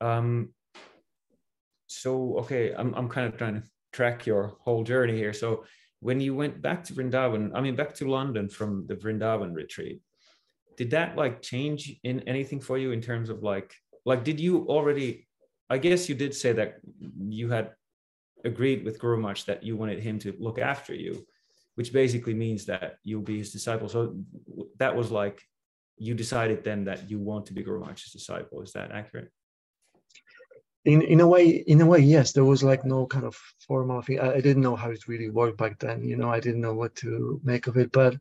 [0.00, 0.50] Um,
[1.86, 3.62] so, okay, I'm, I'm kind of trying to
[3.92, 5.32] track your whole journey here.
[5.32, 5.64] So
[6.00, 10.00] when you went back to Vrindavan, I mean, back to London from the Vrindavan retreat,
[10.76, 13.74] did that like change in anything for you in terms of like,
[14.10, 15.26] like, did you already
[15.70, 16.80] I guess you did say that
[17.18, 17.70] you had
[18.44, 21.24] agreed with Guru that you wanted him to look after you,
[21.76, 23.88] which basically means that you'll be his disciple.
[23.88, 24.16] So
[24.78, 25.40] that was like
[25.96, 28.62] you decided then that you want to be Guru disciple.
[28.62, 29.30] Is that accurate?
[30.84, 32.32] In in a way, in a way, yes.
[32.32, 33.36] There was like no kind of
[33.68, 34.18] formal thing.
[34.18, 36.02] I, I didn't know how it really worked back then.
[36.02, 38.16] You know, I didn't know what to make of it, but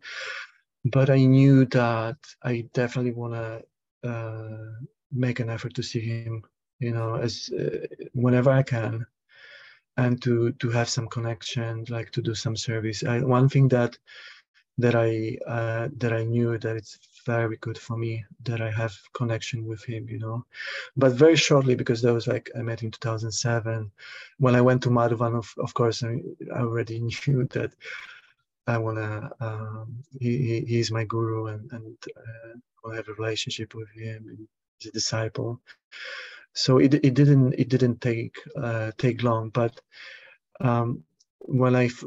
[0.84, 4.72] but I knew that I definitely want to uh,
[5.12, 6.44] make an effort to see him
[6.80, 9.06] you know as uh, whenever i can
[10.00, 13.04] and to to have some connection like to do some service.
[13.04, 13.98] I, one thing that
[14.78, 18.94] that i uh, that i knew that it's very good for me that i have
[19.14, 20.46] connection with him you know.
[20.96, 23.92] But very shortly because that was like i met in 2007
[24.38, 26.14] when i went to madhuvan of, of course I,
[26.56, 27.72] I already knew that
[28.68, 29.12] i want to
[29.48, 29.88] um,
[30.20, 34.48] he, he's my guru and and uh, i have a relationship with him and
[34.86, 35.60] a disciple
[36.54, 39.80] so it, it didn't it didn't take uh, take long but
[40.62, 41.04] um,
[41.40, 42.04] when I f-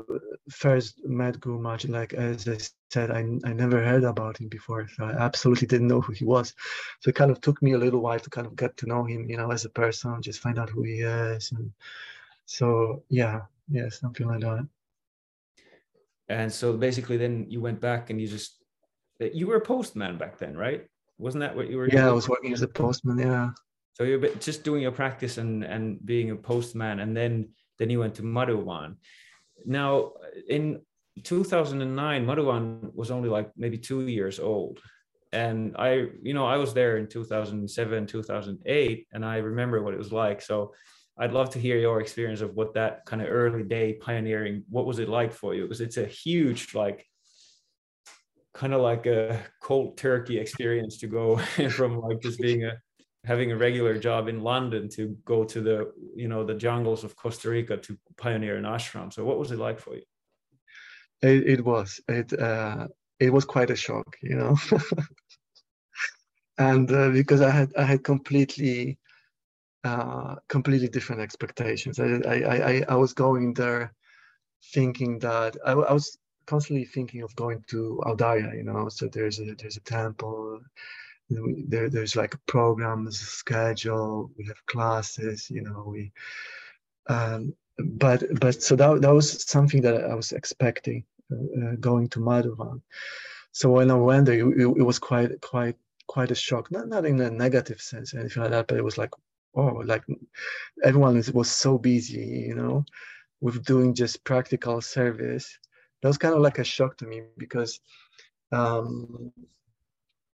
[0.51, 2.59] first met Guru Maharaj, like as I
[2.91, 4.87] said, I, I never heard about him before.
[4.89, 6.55] So I absolutely didn't know who he was.
[7.01, 9.05] So it kind of took me a little while to kind of get to know
[9.05, 11.51] him, you know, as a person, just find out who he is.
[11.53, 11.73] And
[12.45, 14.69] so, yeah, yeah, something like that.
[16.29, 18.63] And so basically, then you went back and you just,
[19.19, 20.87] you were a postman back then, right?
[21.19, 21.87] Wasn't that what you were?
[21.87, 22.05] Yeah, doing?
[22.05, 23.19] I was working as a postman.
[23.19, 23.51] Yeah.
[23.95, 28.01] So you're just doing your practice and and being a postman, and then then you
[28.01, 28.97] went to Madhuvan.
[29.67, 30.13] Now
[30.49, 30.81] in
[31.23, 34.81] 2009, Madhuvan was only like maybe two years old.
[35.33, 39.99] and I, you know, I was there in 2007, 2008, and I remember what it
[39.99, 40.43] was like.
[40.43, 40.75] So
[41.19, 44.87] I'd love to hear your experience of what that kind of early day pioneering, what
[44.87, 45.63] was it like for you?
[45.63, 47.07] Because it's a huge, like,
[48.55, 51.37] kind of like a cold turkey experience to go
[51.71, 52.73] from like just being a
[53.25, 57.17] having a regular job in London to go to the you know the jungles of
[57.17, 59.13] Costa Rica to pioneer an ashram.
[59.13, 60.03] So what was it like for you?
[61.23, 62.89] It, it was it uh,
[63.21, 64.57] it was quite a shock, you know,
[66.59, 68.99] and uh, because I had I had completely
[69.85, 72.01] uh, completely different expectations.
[72.01, 72.37] I, I
[72.71, 73.95] I I was going there
[74.73, 78.89] thinking that I, I was constantly thinking of going to Audarya, you know.
[78.89, 80.61] So there's a there's a temple,
[81.31, 85.85] there, there's like a program, there's a schedule, we have classes, you know.
[85.87, 86.13] We,
[87.09, 92.21] um, but but so that that was something that I was expecting uh, going to
[92.21, 92.83] Madhuvan.
[93.53, 95.77] So when I went there, it, it, was quite quite
[96.07, 96.71] quite a shock.
[96.71, 99.11] Not not in a negative sense or anything like that, but it was like
[99.55, 100.05] oh, like
[100.83, 102.85] everyone was so busy, you know,
[103.41, 105.59] with doing just practical service
[106.03, 107.81] that was kind of like a shock to me because
[108.51, 109.33] um,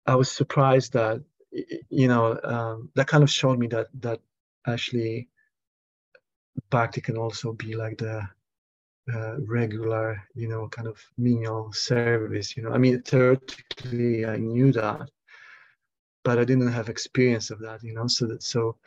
[0.06, 1.22] I was surprised that
[1.90, 4.20] you know um, that kind of showed me that that
[4.68, 5.30] actually
[6.70, 8.28] bhakti can also be like the
[9.14, 12.72] uh, regular you know kind of menial service you know.
[12.72, 15.10] I mean theoretically i knew that
[16.24, 18.08] but i didn't have experience of that you know.
[18.08, 18.78] So that so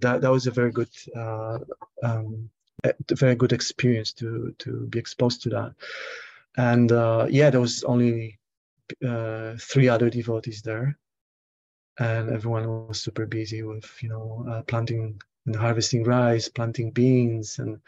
[0.00, 1.58] that that was a very good uh,
[2.02, 2.50] um,
[2.84, 5.74] a very good experience to to be exposed to that
[6.56, 8.38] and uh, yeah, there was only
[9.06, 10.98] uh, three other devotees there,
[11.98, 17.58] and everyone was super busy with you know uh, planting and harvesting rice, planting beans,
[17.58, 17.80] and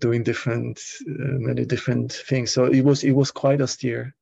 [0.00, 2.50] doing different uh, many different things.
[2.50, 4.14] So it was it was quite austere,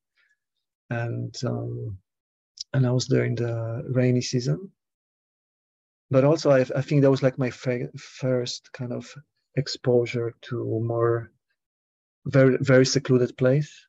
[0.91, 1.99] and um,
[2.75, 4.71] and I was there in the rainy season.
[6.11, 9.13] But also, I, I think that was like my first kind of
[9.57, 11.31] exposure to more
[12.27, 13.87] very very secluded place.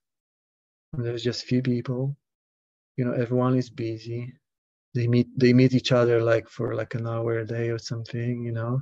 [0.93, 2.15] There's just few people.
[2.95, 4.34] You know, everyone is busy.
[4.95, 8.43] They meet they meet each other like for like an hour a day or something.
[8.43, 8.82] You know,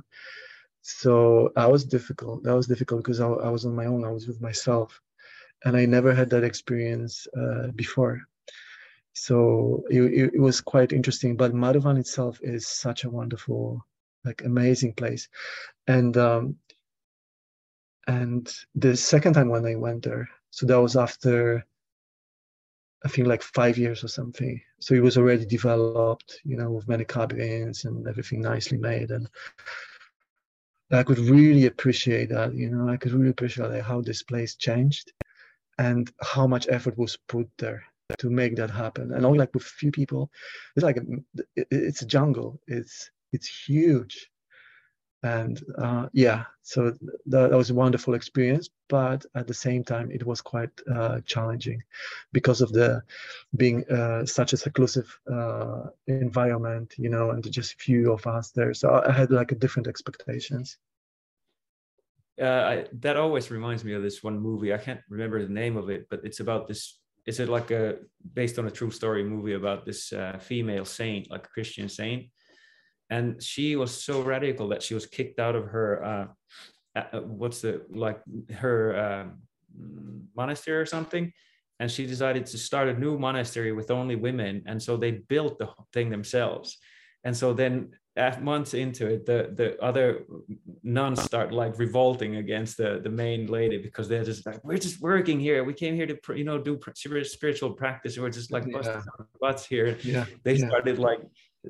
[0.82, 2.44] so I was difficult.
[2.44, 4.04] That was difficult because I, I was on my own.
[4.04, 5.00] I was with myself,
[5.64, 8.20] and I never had that experience uh, before.
[9.12, 11.36] So it, it, it was quite interesting.
[11.36, 13.84] But Madhuvan itself is such a wonderful,
[14.24, 15.28] like amazing place,
[15.86, 16.56] and um,
[18.06, 21.64] and the second time when I went there, so that was after
[23.04, 24.60] I think like five years or something.
[24.80, 29.10] So it was already developed, you know, with many cabins and everything nicely made.
[29.10, 29.28] And
[30.90, 35.12] I could really appreciate that, you know, I could really appreciate how this place changed
[35.78, 37.84] and how much effort was put there
[38.18, 39.12] to make that happen.
[39.12, 40.30] And only like with few people,
[40.74, 40.98] it's like
[41.54, 42.60] it's a jungle.
[42.66, 44.30] It's it's huge
[45.22, 50.10] and uh, yeah so that, that, was a wonderful experience but at the same time
[50.10, 51.82] it was quite uh, challenging
[52.32, 53.02] because of the
[53.56, 58.74] being uh, such a seclusive uh, environment you know and just few of us there.
[58.74, 60.76] So i had like a different expectations.
[62.40, 64.74] Uh, I, that always reminds me of this one movie.
[64.74, 67.96] I can't remember the name of it but it's about this is it like a
[68.34, 72.26] based on a true story movie about this uh, female saint like a christian saint
[73.10, 76.26] and she was so radical that she was kicked out of her uh,
[76.96, 78.20] uh, what's the like
[78.54, 79.24] her uh,
[80.34, 81.32] monastery or something
[81.78, 85.58] and she decided to start a new monastery with only women and so they built
[85.58, 86.78] the thing themselves
[87.24, 87.90] and so then
[88.40, 90.24] months into it the the other
[90.82, 95.00] nuns start like revolting against the the main lady because they're just like we're just
[95.02, 96.80] working here we came here to you know do
[97.24, 99.02] spiritual practice we're just like yeah.
[99.38, 100.24] butts here yeah.
[100.44, 100.66] they yeah.
[100.66, 101.20] started like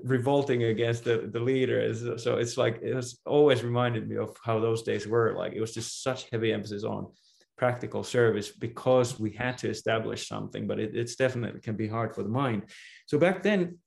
[0.03, 2.23] revolting against the, the leaders.
[2.23, 5.35] So it's like it was always reminded me of how those days were.
[5.37, 7.09] Like it was just such heavy emphasis on
[7.57, 12.15] practical service because we had to establish something, but it, it's definitely can be hard
[12.15, 12.65] for the mind.
[13.07, 13.79] So back then,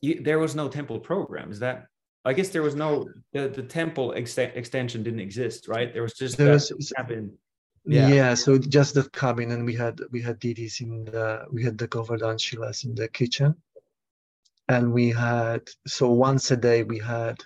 [0.00, 1.50] you, there was no temple program.
[1.50, 1.86] Is that?
[2.24, 5.92] I guess there was no the, the temple ex- extension didn't exist, right?
[5.92, 7.36] There was just there was, cabin.
[7.86, 8.08] Yeah.
[8.08, 11.76] yeah, so just the cabin, and we had we had didis in the we had
[11.76, 13.54] the Govardhan Shilas in the kitchen,
[14.68, 17.36] and we had so once a day we had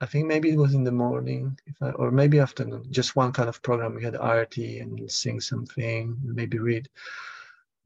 [0.00, 3.48] i think maybe it was in the morning I, or maybe afternoon just one kind
[3.48, 3.94] of program.
[3.94, 6.88] We had arati and sing something maybe read.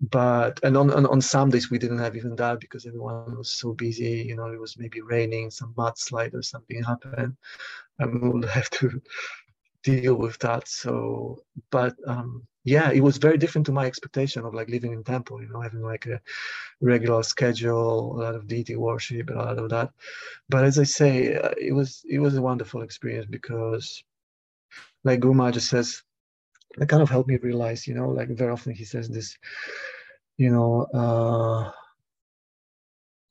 [0.00, 3.50] But and on, on on some days we didn't have even that because everyone was
[3.50, 7.36] so busy you know it was maybe raining some mudslide or something happened
[7.98, 9.00] and we would have to
[9.82, 10.66] deal with that.
[10.68, 11.38] So
[11.70, 15.42] but um yeah, it was very different to my expectation of like living in temple,
[15.42, 16.20] you know, having like a
[16.80, 19.90] regular schedule, a lot of deity worship, and a lot of that.
[20.48, 24.02] But as I say, uh, it was it was a wonderful experience because,
[25.04, 26.02] like Guru just says,
[26.80, 29.36] it kind of helped me realize, you know, like very often he says this,
[30.38, 31.70] you know, uh,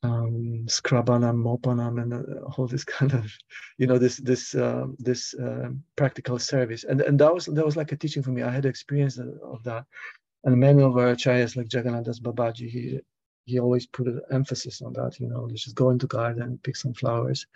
[0.03, 3.31] um, Skrabanam, Mopanam, and uh, all this kind of,
[3.77, 7.77] you know, this this uh, this uh, practical service, and and that was that was
[7.77, 8.43] like a teaching for me.
[8.43, 9.85] I had experience of that,
[10.43, 12.99] and many of our acharyas like Jagannath Das Babaji, he
[13.45, 15.19] he always put an emphasis on that.
[15.19, 17.47] You know, just go into garden, pick some flowers,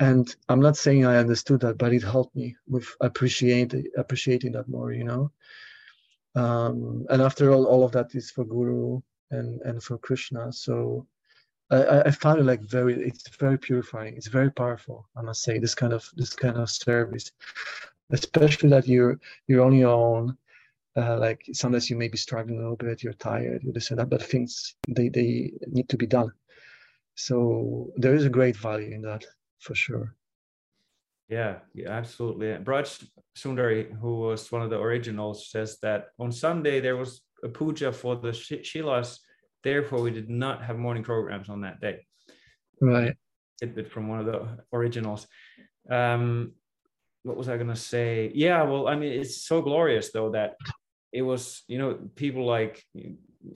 [0.00, 4.68] and I'm not saying I understood that, but it helped me with appreciating appreciating that
[4.68, 4.92] more.
[4.92, 5.30] You know,
[6.34, 10.50] um, and after all, all of that is for Guru and and for Krishna.
[10.50, 11.06] So
[11.72, 15.58] I, I found it like very it's very purifying it's very powerful i must say
[15.58, 17.32] this kind of this kind of service.
[18.10, 19.18] Especially that you're
[19.48, 20.36] you're on your own
[20.96, 23.98] uh, like sometimes you may be struggling a little bit you're tired you this and
[23.98, 26.30] that but things they they need to be done.
[27.14, 29.24] So there is a great value in that
[29.60, 30.14] for sure.
[31.28, 32.48] Yeah, yeah, absolutely.
[32.62, 37.48] Braj Sundari, who was one of the originals, says that on Sunday there was a
[37.48, 39.18] puja for the Shilas
[39.62, 42.06] Therefore, we did not have morning programs on that day.
[42.80, 43.14] Right.
[43.60, 45.26] Tidbit from one of the originals.
[45.88, 46.52] Um,
[47.22, 48.32] what was I going to say?
[48.34, 50.56] Yeah, well, I mean, it's so glorious though that
[51.12, 52.82] it was, you know, people like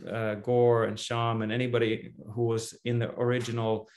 [0.09, 3.89] uh, Gore and Sham and anybody who was in the original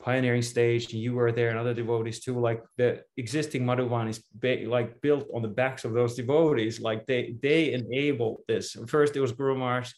[0.00, 4.64] pioneering stage you were there and other devotees too like the existing madhuvan is ba-
[4.66, 9.20] like built on the backs of those devotees like they they enabled this first it
[9.20, 9.92] was guru Maharaj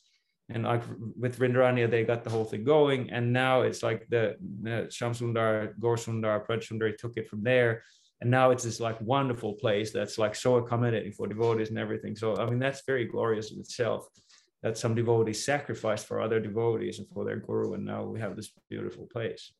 [0.54, 0.82] and like
[1.18, 3.10] with Vrindaranya, they got the whole thing going.
[3.10, 7.82] And now it's like the, the Shamsundar, Gorsundar, Prajsundar took it from there.
[8.20, 12.14] And now it's this like wonderful place that's like so accommodating for devotees and everything.
[12.14, 14.06] So, I mean, that's very glorious in itself
[14.62, 17.74] that some devotees sacrificed for other devotees and for their guru.
[17.74, 19.52] And now we have this beautiful place.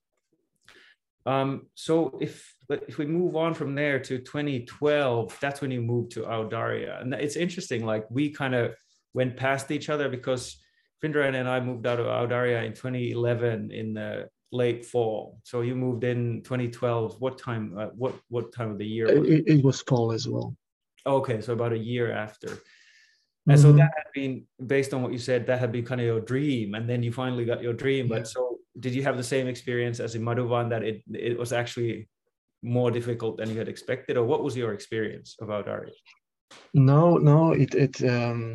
[1.27, 6.13] Um, so if if we move on from there to 2012, that's when you moved
[6.13, 7.01] to Audarya.
[7.01, 8.75] And it's interesting, like we kind of
[9.15, 10.57] went past each other because
[11.03, 15.41] Vrindaran and I moved out of Audarya in 2011 in the late fall.
[15.43, 17.21] So you moved in 2012.
[17.21, 17.77] What time?
[17.77, 19.07] Uh, what what time of the year?
[19.07, 19.33] Was it?
[19.33, 19.65] It, it?
[19.65, 20.55] was fall as well.
[21.05, 22.49] Okay, so about a year after.
[23.49, 23.63] And mm-hmm.
[23.63, 25.47] so that had been based on what you said.
[25.47, 28.07] That had been kind of your dream, and then you finally got your dream.
[28.07, 28.19] Yeah.
[28.19, 31.53] But so, did you have the same experience as in Madhuvan that it it was
[31.53, 32.09] actually
[32.63, 35.91] more difficult than you had expected, or what was your experience of Audarya?
[36.73, 38.55] No, no, it it um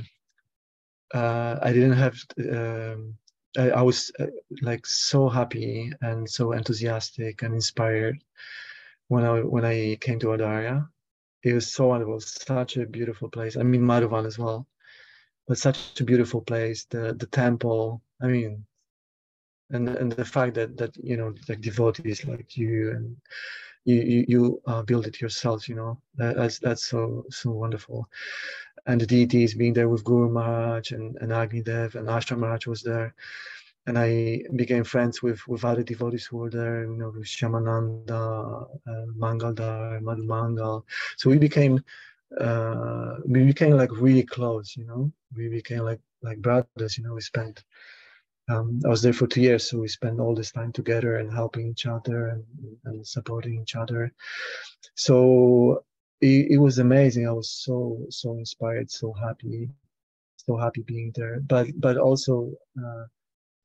[1.14, 2.18] uh, I didn't have.
[2.52, 3.18] Um,
[3.58, 4.28] I, I, was uh,
[4.62, 8.24] like so happy and so enthusiastic and inspired
[9.08, 10.88] when I when I came to Audarya.
[11.44, 13.56] It was so wonderful, such a beautiful place.
[13.58, 14.68] I mean Madhuvan as well,
[15.48, 16.86] but such a beautiful place.
[16.86, 18.02] The the temple.
[18.22, 18.66] I mean,
[19.72, 23.18] and and the fact that that you know like devotees like you and
[23.86, 25.70] you you, you uh, build it yourself.
[25.70, 28.10] You know that, that's that's so so wonderful
[28.88, 32.68] and the deities being there with Guru Maharaj and, and Agni Dev and Ashram Maharaj
[32.68, 33.14] was there.
[33.86, 38.68] And I became friends with, with other devotees who were there, you know, with Shyamananda,
[38.86, 40.86] uh, Mangaldar, Madhu Mangal.
[41.18, 41.84] So we became
[42.38, 45.12] uh, we became like really close, you know.
[45.36, 47.14] We became like like brothers, you know.
[47.14, 47.64] We spent
[48.50, 51.32] um, I was there for two years, so we spent all this time together and
[51.32, 52.44] helping each other and,
[52.86, 54.14] and supporting each other.
[54.96, 55.86] So
[56.22, 57.28] it, it was amazing.
[57.28, 59.70] I was so so inspired, so happy,
[60.38, 61.40] so happy being there.
[61.42, 62.52] But but also,
[62.84, 63.06] uh,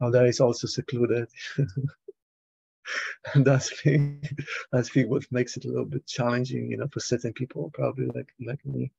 [0.00, 1.28] Alda is also secluded.
[3.34, 4.22] and that's thing,
[4.72, 8.06] that's thing what makes it a little bit challenging, you know, for certain people, probably
[8.14, 8.92] like like me.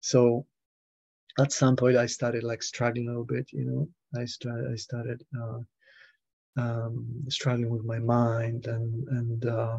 [0.00, 0.46] So
[1.38, 3.88] at some point, I started like struggling a little bit, you know.
[4.20, 5.60] I started I started uh,
[6.56, 9.78] um, struggling with my mind and and uh,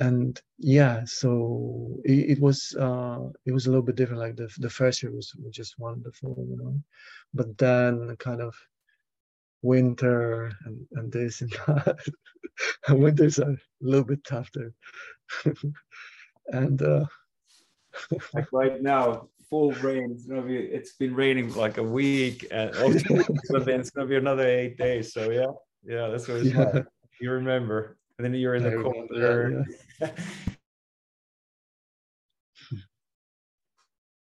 [0.00, 4.20] and yeah so it, it, was uh it was a little bit different.
[4.20, 6.80] Like the, the first year was just wonderful you know?
[7.34, 8.54] But then kind of
[9.62, 11.98] winter and, and this and that
[12.88, 14.72] winters are a little bit tougher.
[16.50, 17.04] And uh
[18.32, 22.74] like right now full rain it's gonna be it's been raining like a week and
[22.74, 25.12] so then it's gonna be another eight days.
[25.12, 25.52] So yeah
[25.84, 26.64] yeah that's what it's yeah.
[26.64, 26.86] like.
[27.20, 29.64] You remember and then you're in the corner.
[30.00, 30.10] Yeah.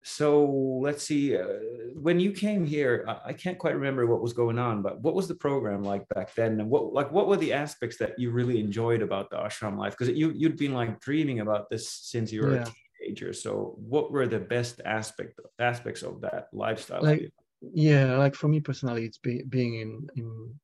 [0.03, 0.45] so
[0.81, 1.37] let's see.
[1.37, 1.45] Uh,
[1.93, 5.13] when you came here, I, I, can't quite remember what was going on, but what
[5.13, 6.59] was the program like back then?
[6.59, 9.95] And what like what were the aspects that you really enjoyed about the ashram life?
[9.97, 12.65] Because you you'd been like dreaming about this since you were yeah.
[12.65, 13.31] a teenager.
[13.31, 17.03] So, what were the best aspect aspects of that lifestyle?
[17.03, 17.31] Like,
[17.61, 20.59] yeah, like for me personally, it's be, being in in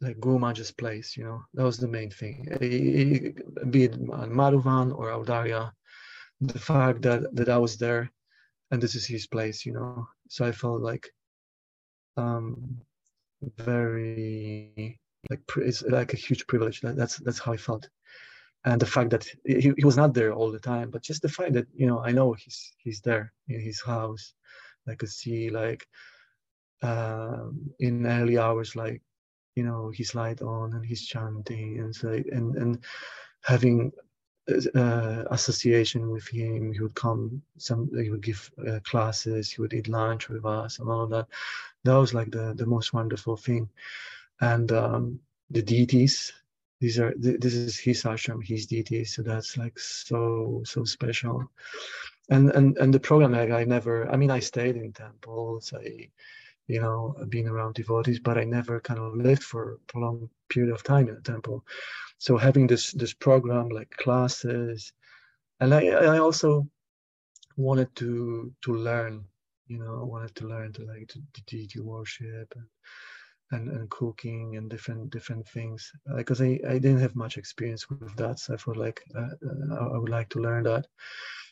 [0.00, 1.16] like Guru Maharaj's place.
[1.16, 2.46] You know, that was the main thing.
[3.70, 5.72] Be it Madhuvan or Audarya,
[6.40, 8.10] the fact that that I was there,
[8.70, 9.66] and this is his place.
[9.66, 11.08] You know, so I felt like
[12.16, 12.80] um
[13.58, 14.98] very
[15.30, 16.80] like it's like a huge privilege.
[16.80, 17.88] That, that's that's how I felt
[18.64, 21.28] and the fact that he, he was not there all the time but just the
[21.28, 24.34] fact that you know i know he's he's there in his house
[24.88, 25.86] i could see like
[26.82, 29.02] um, in early hours like
[29.58, 32.72] you know his light on and he's chanting and so and and
[33.52, 33.92] having
[34.74, 36.72] uh, association with him.
[36.72, 39.50] He would come some he would give uh, classes.
[39.50, 41.26] He would eat lunch with us and all of that.
[41.84, 43.68] That was like the the most wonderful thing.
[44.40, 46.32] And um, the deities
[46.80, 49.14] these are this is his ashram his deities.
[49.14, 51.50] so that's like so so special.
[52.30, 55.72] And and and the program like i never i mean i stayed in temples.
[55.74, 56.10] I
[56.68, 60.72] you know being around devotees but i never kind of lived for a prolonged period
[60.72, 61.64] of time in a temple.
[62.18, 64.92] So having this this program like classes
[65.60, 66.68] and i i also
[67.56, 69.24] wanted to to learn
[69.66, 72.66] you know I wanted to learn to like to, deity worship and
[73.50, 75.90] and, and cooking and different different things.
[76.16, 79.34] Because uh, I, I didn't have much experience with that so I felt like uh,
[79.72, 80.86] uh I would like to learn that.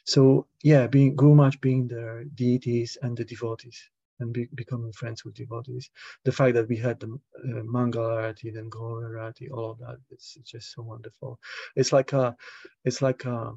[0.05, 3.79] So yeah being Guru Maharaj being the deities and the devotees
[4.21, 5.91] and be, becoming friends with devotees
[6.25, 9.97] the fact that we had the uh, Mangala Arati then Gaura Arati all of that
[10.11, 11.39] it's, it's, just so wonderful
[11.75, 12.37] it's like a
[12.85, 13.53] it's like a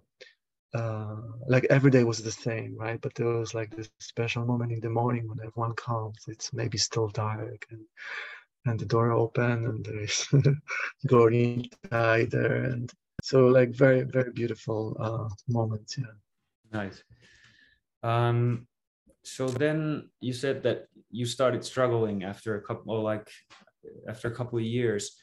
[0.73, 1.15] uh,
[1.47, 3.01] like every day was the same, right?
[3.01, 6.17] But there was like this special moment in the morning when everyone comes.
[6.27, 7.85] It's maybe still dark and
[8.65, 10.27] and the door open and there's
[11.07, 12.91] Gauri there and
[13.21, 15.97] so like very very beautiful uh, moments.
[15.97, 16.05] Yeah.
[16.71, 17.03] Nice.
[18.03, 18.67] Um,
[19.35, 23.29] so then you said that you started struggling after a couple, like
[24.07, 25.15] after a couple of years.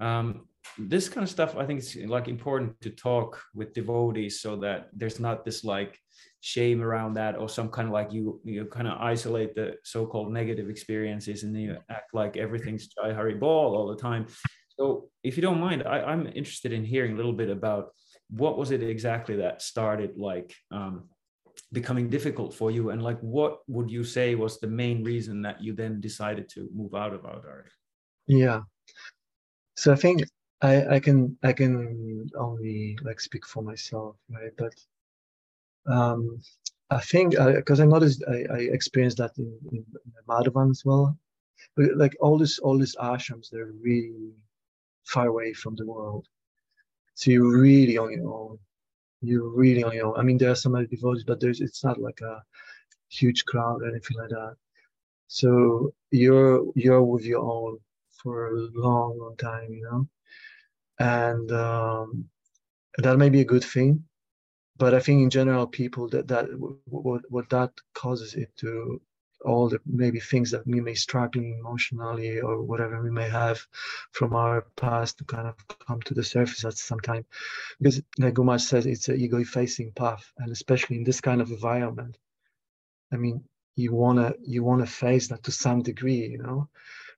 [0.00, 0.48] Um,
[0.78, 4.88] this kind of stuff i think it's like important to talk with devotees so that
[4.92, 5.98] there's not this like
[6.40, 10.32] shame around that or some kind of like you you kind of isolate the so-called
[10.32, 14.26] negative experiences and you act like everything's Jai Hari Bol all the time
[14.68, 17.88] so if you don't mind I, i'm interested in hearing a little bit about
[18.30, 21.08] what was it exactly that started like um,
[21.72, 25.62] becoming difficult for you and like what would you say was the main reason that
[25.62, 27.70] you then decided to move out of Audarya
[28.26, 28.60] yeah
[29.76, 30.22] so i think
[30.62, 34.52] I, I can I can only like speak for myself, right?
[34.56, 34.74] But
[35.86, 36.40] um,
[36.90, 40.84] I think because I, I, noticed I, I experienced that in, in, in Madhuvan as
[40.84, 41.16] well.
[41.76, 44.32] But like all this all these ashrams, they're really
[45.04, 46.26] far away from the world.
[47.14, 48.58] So you're really on your own.
[49.22, 50.14] You're really on your own.
[50.18, 52.42] I mean, there are some other devotees, but there's it's not like a
[53.08, 54.56] huge crowd or anything like that.
[55.28, 57.78] So you're you're with your own
[58.22, 60.08] for a long, long time, you know
[61.00, 62.26] and um,
[62.98, 64.04] that may be a good thing
[64.76, 66.46] but i think in general people that that
[66.86, 69.00] what, what that causes it to
[69.44, 73.66] all the maybe things that we may struggling emotionally or whatever we may have
[74.12, 77.24] from our past to kind of come to the surface at some time.
[77.78, 81.50] Because like Guru says it's an ego facing path and especially in this kind of
[81.50, 82.18] environment
[83.12, 83.42] i mean
[83.76, 86.68] you want to you want to face that to some degree you know?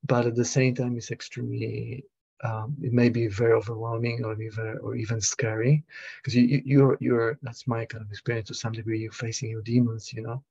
[0.04, 2.04] But at the same time it's extremely
[2.42, 5.84] um, it may be very overwhelming or even or even scary
[6.16, 9.50] because you, you you're you're that's my kind of experience to some degree you're facing
[9.50, 10.42] your demons you know?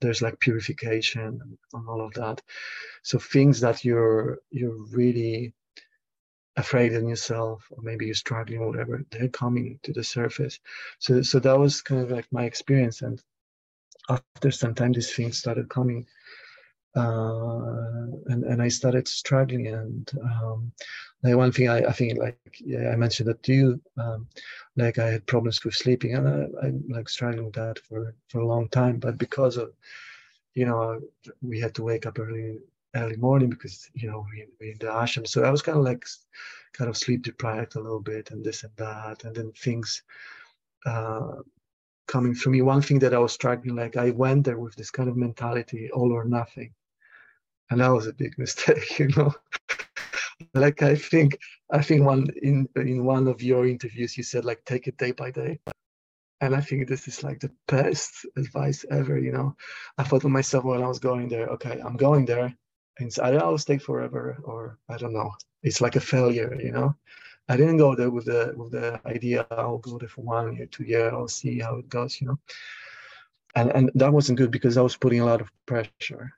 [0.00, 1.40] There's like purification
[1.72, 2.40] and, all of that.
[3.02, 5.52] So things that you're you're really
[6.56, 10.60] afraid in yourself or maybe you're struggling or whatever they're coming to the surface.
[10.98, 13.20] So so that was kind of like my experience and
[14.08, 16.06] after some time these things started coming
[16.96, 19.66] uh, and and I started struggling.
[19.68, 20.72] And um,
[21.22, 24.28] like one thing I, I think like yeah, I mentioned that to you, um,
[24.76, 28.40] like I had problems with sleeping, and I, I'm like struggling with that for for
[28.40, 28.98] a long time.
[28.98, 29.72] But because of
[30.54, 31.00] you know
[31.42, 32.58] we had to wake up early
[32.94, 35.84] early morning because you know we, we in the ashram, so I was kind of
[35.84, 36.04] like
[36.72, 40.02] kind of sleep deprived a little bit, and this and that, and then things.
[40.86, 41.36] Uh,
[42.06, 44.90] coming through me one thing that i was struggling like i went there with this
[44.90, 46.70] kind of mentality all or nothing
[47.70, 49.34] and that was a big mistake you know?
[50.52, 51.38] Like i think
[51.70, 55.12] i think one in in one of your interviews you said like take it day
[55.12, 55.60] by day.
[56.40, 59.56] And i think this is like the best advice ever you know?
[59.98, 62.54] I thought to myself when i was going there okay i'm going there.
[62.98, 65.32] And i don't know stay forever or i don't know.
[65.62, 66.94] It's like a failure you know?
[67.48, 70.66] I didn't go there with the with the idea I'll go there for one year,
[70.66, 72.38] two year, I'll see how it goes, you know.
[73.54, 76.32] And and that wasn't good because I was putting a lot of pressure.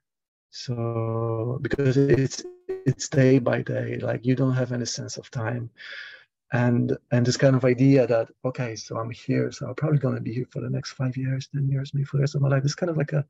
[0.59, 5.69] So because it's it's day by day, like you don't have any sense of time.
[6.53, 10.21] And and this kind of idea that okay, so I'm here, so I'm probably gonna
[10.21, 12.49] be here for the next five years, ten years, maybe for the rest of my
[12.49, 12.65] life.
[12.65, 13.27] It's kind of like a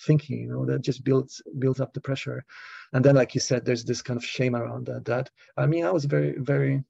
[0.00, 2.42] thinking, you know, that just builds builds up the pressure.
[2.94, 5.04] And then, like you said, there's this kind of shame around that.
[5.04, 6.84] That I mean, I was very very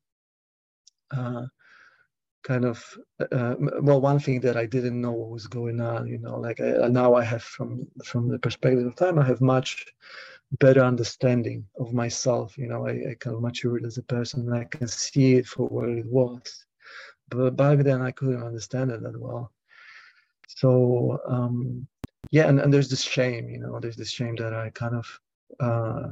[1.10, 1.46] uh,
[2.42, 2.98] kind of
[3.30, 6.60] uh, well one thing that i didn't know what was going on you know like
[6.60, 9.86] I, now i have from from the perspective of time i have much
[10.58, 14.54] better understanding of myself you know i, I kind of matured as a person and
[14.54, 16.66] i can see it for what it was.
[17.28, 19.50] But back then i couldn't understand it that well.
[20.48, 21.86] So um
[22.30, 25.20] yeah and, and there's this shame you know there's this shame that i kind of
[25.60, 26.08] uh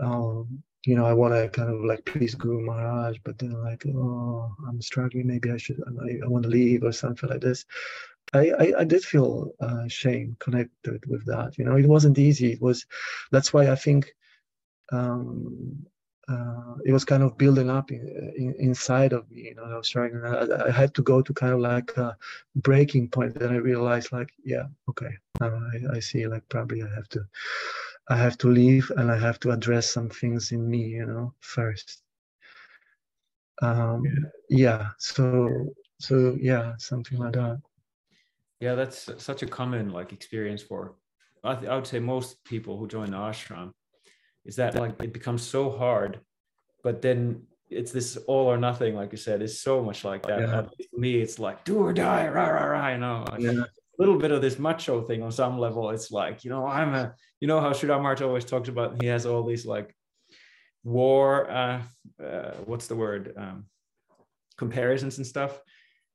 [0.00, 3.84] um, you know, I want to kind of like please Guru Maharaj, but then like,
[3.86, 5.26] oh, I'm struggling.
[5.26, 7.64] Maybe I should, I, I want to leave or something like this.
[8.32, 11.58] I, I, I did feel uh, shame connected with that.
[11.58, 12.52] You know, it wasn't easy.
[12.52, 12.86] It was,
[13.32, 14.14] that's why I think
[14.92, 15.86] um,
[16.28, 19.44] uh, it was kind of building up in, in, inside of me.
[19.48, 20.14] You know, I was trying.
[20.24, 22.16] I, I, had to go to kind of like a
[22.54, 23.38] breaking point.
[23.38, 25.50] Then I realized, like, yeah, okay, I,
[25.94, 26.26] I see.
[26.26, 27.26] Like, probably I have to
[28.10, 31.34] I have to leave and I have to address some things in me, you know,
[31.40, 32.02] first.
[33.60, 34.02] Um,
[34.48, 34.88] yeah.
[34.98, 37.60] So so yeah, something like that.
[38.60, 40.94] Yeah, that's such a common like experience for
[41.44, 43.72] I, th- I would say most people who join the ashram
[44.44, 46.20] is that like it becomes so hard,
[46.82, 50.40] but then it's this all or nothing, like you said, it's so much like that.
[50.40, 50.62] Yeah.
[50.62, 52.88] For me, it's like do or die, rah rah rah.
[52.88, 53.64] You know, like, yeah
[53.98, 55.90] little bit of this macho thing on some level.
[55.90, 59.26] It's like, you know, I'm a, you know how Sridhar always talks about, he has
[59.26, 59.94] all these like
[60.84, 61.82] war, uh,
[62.22, 63.66] uh what's the word, um,
[64.56, 65.60] comparisons and stuff.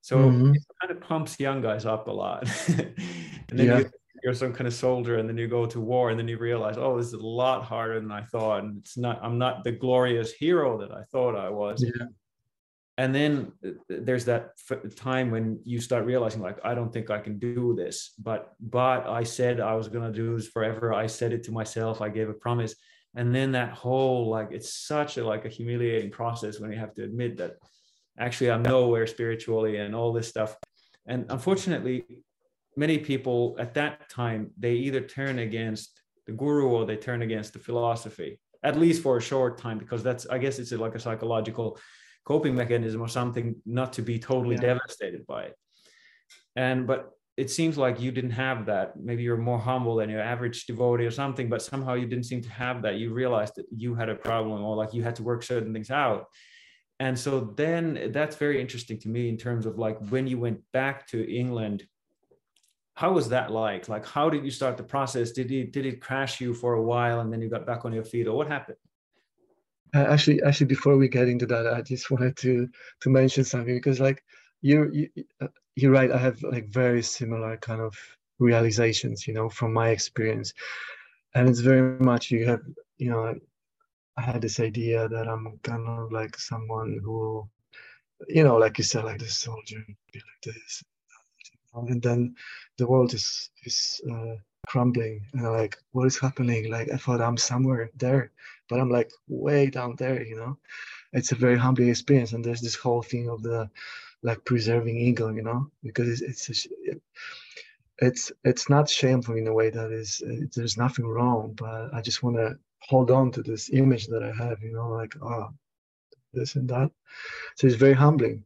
[0.01, 0.53] So mm-hmm.
[0.53, 2.49] it kind of pumps young guys up a lot.
[2.67, 3.77] and then yeah.
[3.79, 3.89] you,
[4.23, 6.75] you're some kind of soldier and then you go to war and then you realize,
[6.77, 8.63] oh, this is a lot harder than I thought.
[8.63, 11.83] And it's not, I'm not the glorious hero that I thought I was.
[11.83, 12.05] Yeah
[12.97, 14.51] and then uh, there's that
[14.95, 19.07] time when you start realizing like i don't think i can do this but but
[19.07, 20.93] i said i was going to do this forever.
[20.93, 22.01] I said it to myself.
[22.01, 22.75] I gave a promise.
[23.15, 26.95] And then that whole like it's such a like a humiliating process when you have
[26.95, 27.53] to admit that
[28.17, 30.55] actually i'm nowhere spiritually and all this stuff.
[31.05, 32.23] And unfortunately
[32.75, 37.53] many people at that time they either turn against the guru or they turn against
[37.53, 40.99] the philosophy at least for a short time because that's i guess it's like a
[40.99, 41.77] psychological
[42.25, 44.73] coping mechanism or something not to be totally yeah.
[44.73, 45.55] devastated by it.
[46.55, 48.95] And but it seems like you didn't have that.
[48.95, 52.41] Maybe you're more humble than your average devotee or something but somehow you didn't seem
[52.41, 52.95] to have that.
[52.95, 55.89] You realized that you had a problem or like you had to work certain things
[55.89, 56.27] out.
[56.99, 60.61] And so then that's very interesting to me in terms of like when you went
[60.71, 61.83] back to england
[62.95, 63.89] how was that like?
[63.89, 65.31] Like how did you start the process?
[65.31, 67.93] Did it did it crash you for a while and then you got back on
[67.93, 68.77] your feet or what happened
[69.93, 72.67] uh, actually, actually, before we get into that, I just wanted to
[73.01, 74.23] to mention something because, like,
[74.61, 75.09] you're you,
[75.41, 76.11] uh, you're right.
[76.11, 77.95] I have like very similar kind of
[78.39, 80.53] realizations, you know, from my experience,
[81.35, 82.61] and it's very much you have,
[82.97, 83.35] you know,
[84.17, 87.47] I had this idea that I'm kind of like someone who,
[88.27, 90.83] you know, like you said, like the soldier, be like this,
[91.73, 92.35] and then
[92.77, 94.35] the world is is uh,
[94.67, 96.71] crumbling and I'm like what is happening?
[96.71, 98.31] Like i thought i'm somewhere there
[98.69, 100.57] but i'm like way down there you know?
[101.13, 103.69] It's a very humbling experience and there's this whole thing of the
[104.23, 105.67] like preserving ego you know?
[105.83, 106.95] Because it's it's a,
[107.99, 112.01] it's it's not shameful in a way that is it, there's nothing wrong but i
[112.01, 114.89] just want to hold on to this image that i have you know?
[114.89, 115.49] Like oh
[116.33, 116.91] this and that.
[117.57, 118.43] So it's very humbling.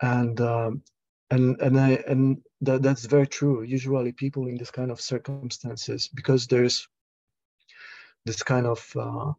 [0.00, 0.82] And um
[1.30, 3.62] and and i and that that's very true.
[3.62, 6.88] Usually, people in this kind of circumstances, because there's
[8.24, 9.32] this kind of uh,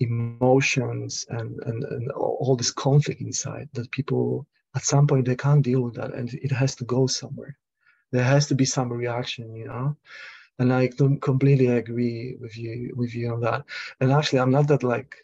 [0.00, 5.64] emotions and, and and all this conflict inside, that people at some point they can't
[5.64, 7.56] deal with that, and it has to go somewhere.
[8.12, 9.96] There has to be some reaction, you know.
[10.58, 10.88] And I
[11.20, 13.64] completely agree with you with you on that.
[14.00, 15.16] And actually, I'm not that like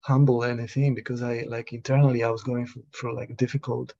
[0.00, 3.94] humble anything because I like internally I was going through, like difficult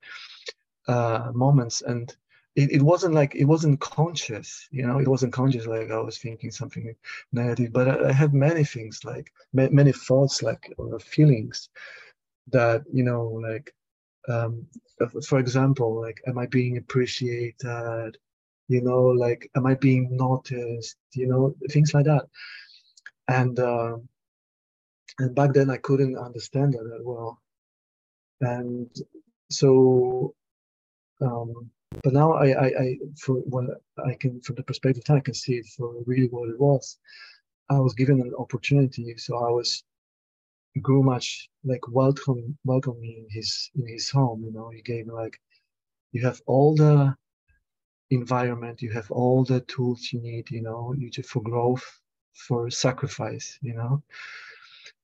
[0.88, 2.14] uh, moments and
[2.54, 6.18] it, it wasn't like it wasn't conscious you know it wasn't conscious like i was
[6.18, 6.94] thinking something
[7.32, 11.70] negative but i, I had many things like ma- many thoughts like or feelings
[12.50, 13.74] that you know like
[14.28, 14.66] um
[15.26, 18.16] for example like am i being appreciated?
[18.68, 20.96] You know like am i being noticed?
[21.14, 22.26] You know things like that.
[23.28, 23.96] And uh,
[25.18, 27.40] and back then i couldn't understand that well
[28.40, 28.88] and
[29.50, 30.34] so
[31.20, 31.70] um,
[32.02, 33.64] but now I, I, I for what
[34.04, 36.98] I can from the perspective I can see it for really what it was.
[37.70, 39.84] I was given an opportunity, so I was
[40.78, 44.42] Gurumaj like welcome me in his in his home.
[44.44, 45.40] You know, he gave me like
[46.12, 47.14] you have all the
[48.10, 50.50] environment, you have all the tools you need.
[50.50, 52.00] You know, you just for growth,
[52.34, 53.58] for sacrifice.
[53.62, 54.02] You know,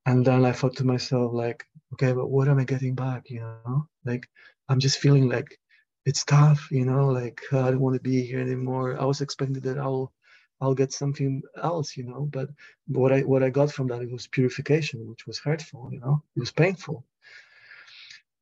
[0.06, 3.30] and then I thought to myself like, okay, but what am I getting back?
[3.30, 4.28] You know, like
[4.68, 5.58] I'm just feeling like
[6.04, 9.00] it's tough, you know, like uh, I don't want to be here anymore.
[9.00, 10.12] I was expecting that I'll
[10.60, 12.48] I'll get something else, you know, but
[12.86, 16.22] what I what I got from that it was purification, which was hurtful, you know,
[16.36, 17.04] it was painful.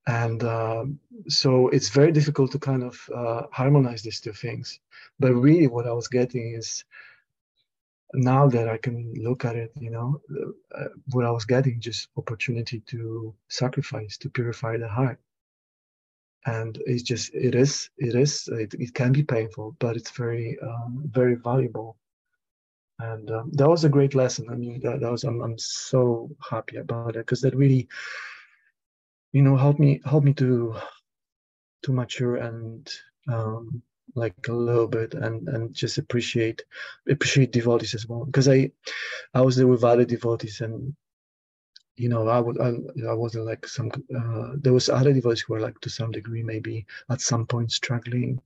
[0.09, 0.85] And uh,
[1.29, 4.79] so it's very difficult to kind of uh, harmonize these two things.
[5.19, 6.85] But really, what I was getting is
[8.15, 10.21] now that I can look at it, you know,
[10.75, 15.19] uh, what I was getting just opportunity to sacrifice, to purify the heart
[16.47, 20.57] and it's just it is it is it, it can be painful but it's very
[20.63, 21.97] um, very valuable.
[22.99, 24.47] And um, that was a great lesson.
[24.51, 27.89] I mean that, that was I'm, I'm so happy about it because that really
[29.33, 30.77] you know helped me helped me to
[31.83, 32.91] to mature and
[33.29, 33.83] um,
[34.15, 36.63] like a little bit and and just appreciate
[37.09, 38.25] appreciate devotees as well.
[38.25, 38.71] Because i
[39.35, 40.95] i was there with other devotees and
[41.97, 42.75] you know, I would, I,
[43.09, 46.43] I wasn't like some, uh, there was other devotees who were like to some degree,
[46.43, 48.41] maybe at some point struggling.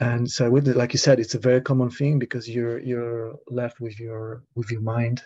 [0.00, 3.80] And so with like you said, it's a very common thing because you're, you're left
[3.80, 5.22] with your, with your mind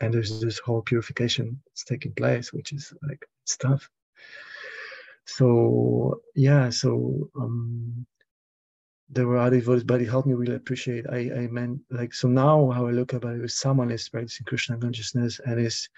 [0.00, 3.26] and there's this whole purification that's taking place, which is like,
[3.56, 3.88] tough.
[5.24, 8.06] So yeah, so, um,
[9.10, 11.06] there were other devotees, but it helped me really appreciate.
[11.08, 14.44] I, I meant like so now how I look about it is someone is practicing
[14.44, 15.88] Krishna consciousness and is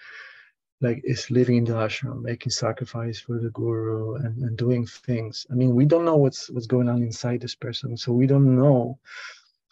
[0.81, 5.45] like is living in the ashram, making sacrifice for the guru and, and doing things.
[5.51, 8.55] I mean, we don't know what's what's going on inside this person, so we don't
[8.55, 8.97] know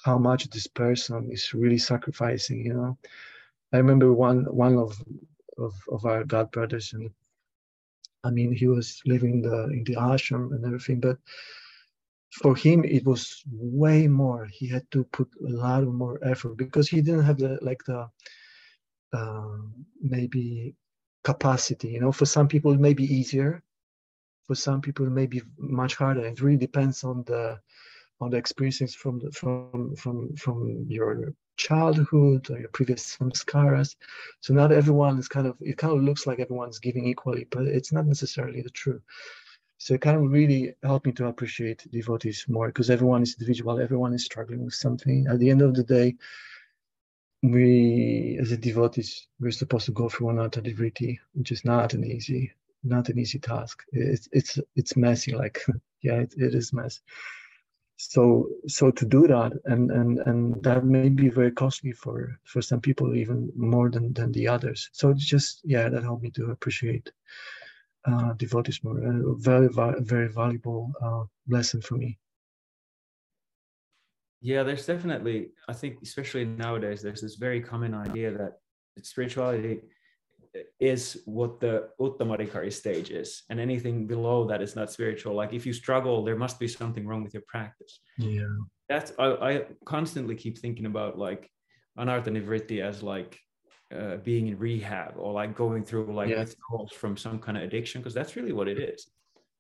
[0.03, 2.63] how much this person is really sacrificing.
[2.65, 2.97] You know,
[3.73, 5.01] I remember one one of
[5.57, 7.09] of, of our god brothers, and
[8.23, 11.17] I mean, he was living in the in the ashram and everything, but
[12.31, 14.45] for him it was way more.
[14.45, 18.07] He had to put a lot more effort because he didn't have the like the
[19.11, 20.75] um, maybe
[21.23, 21.89] capacity.
[21.89, 23.61] You know, for some people it may be easier,
[24.47, 26.25] for some people it may be much harder.
[26.25, 27.59] It really depends on the
[28.21, 33.95] on the experiences from the, from from from your childhood or your previous samskaras.
[34.41, 37.65] So not everyone is kind of it kind of looks like everyone's giving equally, but
[37.65, 39.01] it's not necessarily the truth.
[39.77, 43.79] So it kind of really helped me to appreciate devotees more because everyone is individual,
[43.79, 45.25] everyone is struggling with something.
[45.29, 46.15] At the end of the day,
[47.41, 52.03] we as a devotees we're supposed to go through anartha nivritti which is not an
[52.03, 52.51] easy
[52.83, 53.83] not an easy task.
[53.91, 55.61] It's it's it's messy like
[56.01, 57.01] yeah it, it is mess
[57.97, 62.61] so so to do that and and and that may be very costly for for
[62.61, 64.89] some people even more than than the others.
[64.93, 67.11] So it's just yeah that helped me to appreciate
[68.05, 68.99] uh devotees more.
[68.99, 69.69] A very
[69.99, 72.17] very valuable uh lesson for me
[74.41, 78.53] yeah, there's definitely, I think, especially nowadays, there's this very common idea that
[79.05, 79.81] spirituality
[80.79, 85.35] is what the Uttamadhikari stage is, and anything below that is not spiritual.
[85.35, 87.99] Like if you struggle, there must be something wrong with your practice.
[88.17, 88.47] Yeah,
[88.87, 91.49] that's I, I constantly keep thinking about like
[91.97, 93.37] anartha nivritti as like
[93.93, 96.39] uh, being in rehab or like going through like yeah.
[96.39, 99.09] withdrawals from some kind of addiction because that's really what it is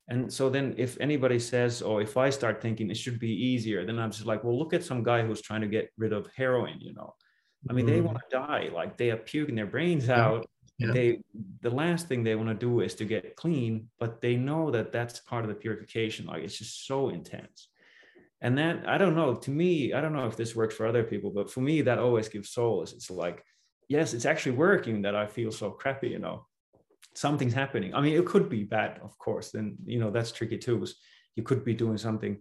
[0.09, 3.85] and so then if anybody says, or if I start thinking it should be easier,
[3.85, 6.27] then I'm just like, well, look at some guy who's trying to get rid of
[6.35, 7.13] heroin, you know.
[7.69, 7.89] I mean, mm.
[7.89, 10.47] they want to die, like they are puking their brains out.
[10.79, 10.91] Yeah.
[10.93, 11.19] They
[11.61, 14.91] the last thing they want to do is to get clean, but they know that
[14.91, 16.25] that's part of the purification.
[16.25, 17.67] Like it's just so intense.
[18.41, 21.03] And that I don't know, to me, I don't know if this works for other
[21.03, 22.93] people, but for me, that always gives solace.
[22.93, 23.43] It's like,
[23.89, 26.45] yes, it's actually working that I feel so crappy, you know
[27.19, 27.93] something's happening.
[27.93, 29.51] I mean, it could be bad, of course.
[29.51, 30.85] Then you know that's tricky too.
[31.35, 32.37] You could be doing something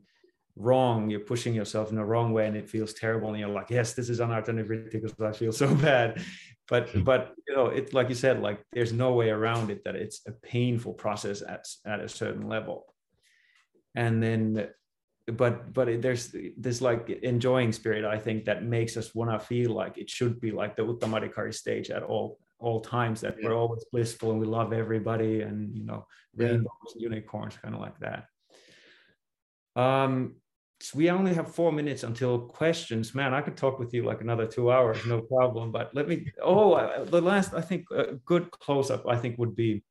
[0.54, 1.10] wrong.
[1.10, 3.30] You're pushing yourself in the wrong way, and it feels terrible.
[3.30, 6.22] And you're like, yes, this is unalternative because I feel so bad.
[6.68, 9.96] But but you know, it's like you said, like there's no way around it that
[9.96, 12.86] it's a painful process at at a certain level.
[13.94, 14.68] And then
[15.32, 19.72] but but there's this like enjoying spirit i think that makes us want to feel
[19.72, 23.48] like it should be like the uttamadhikari stage at all all times that yeah.
[23.48, 26.06] we're always blissful and we love everybody and you know
[26.36, 27.08] rainbows yeah.
[27.08, 28.26] unicorns kind of like that
[29.76, 30.34] um
[30.80, 34.20] so we only have four minutes until questions man i could talk with you like
[34.20, 38.50] another two hours no problem but let me oh the last i think a good
[38.50, 39.82] close up i think would be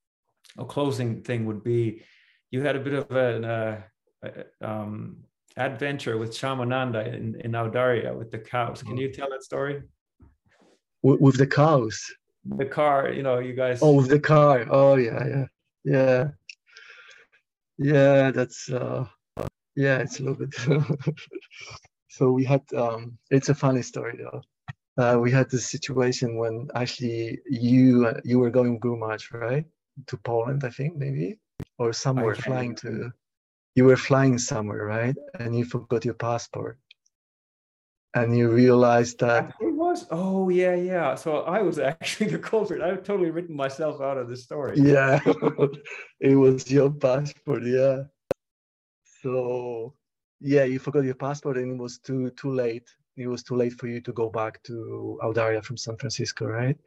[0.57, 2.03] a closing thing would be
[2.51, 3.81] you had a bit of an uh,
[4.61, 5.17] um,
[5.57, 8.81] adventure with Shyamananda in, in Audarya with the cows.
[8.81, 9.81] Can you tell that story?
[11.01, 11.99] With, with the cows?
[12.57, 13.79] The car, you know, you guys.
[13.81, 14.65] Oh, the car.
[14.69, 15.45] Oh, yeah, yeah,
[15.83, 16.27] yeah.
[17.77, 19.05] Yeah, that's, uh,
[19.75, 20.55] yeah, it's a little bit.
[22.09, 24.41] so we had, um, it's a funny story though.
[24.97, 28.99] Uh, we had this situation when actually you you were going Guru
[29.33, 29.65] right?
[30.07, 31.37] To Poland, I think, maybe,
[31.77, 33.11] or somewhere flying to
[33.75, 35.15] you were flying somewhere, right?
[35.39, 36.79] And you forgot your passport.
[38.15, 39.53] And you realized that
[39.87, 41.15] was oh yeah, yeah.
[41.15, 42.81] So I was actually the culprit.
[42.81, 44.77] I've totally written myself out of the story.
[44.79, 45.19] Yeah.
[46.19, 48.03] it was your passport, yeah.
[49.21, 49.93] So
[50.39, 52.87] yeah, you forgot your passport and it was too too late.
[53.15, 56.77] It was too late for you to go back to Audarya from San Francisco, right?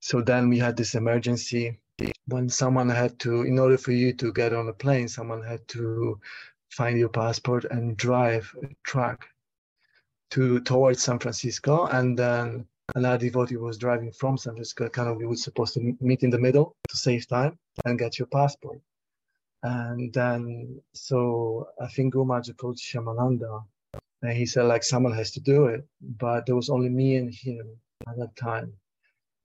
[0.00, 1.78] So then we had this emergency
[2.26, 5.66] when someone had to, in order for you to get on a plane, someone had
[5.68, 6.18] to
[6.70, 9.28] find your passport and drive a truck
[10.30, 14.88] to towards San Francisco, and then another devotee was driving from San Francisco.
[14.88, 18.18] Kind of, we were supposed to meet in the middle to save time and get
[18.18, 18.80] your passport.
[19.62, 23.64] And then, so I think Guru Maharaj called Shyamananda,
[24.22, 27.32] and he said like someone has to do it, but there was only me and
[27.32, 28.72] him at that time,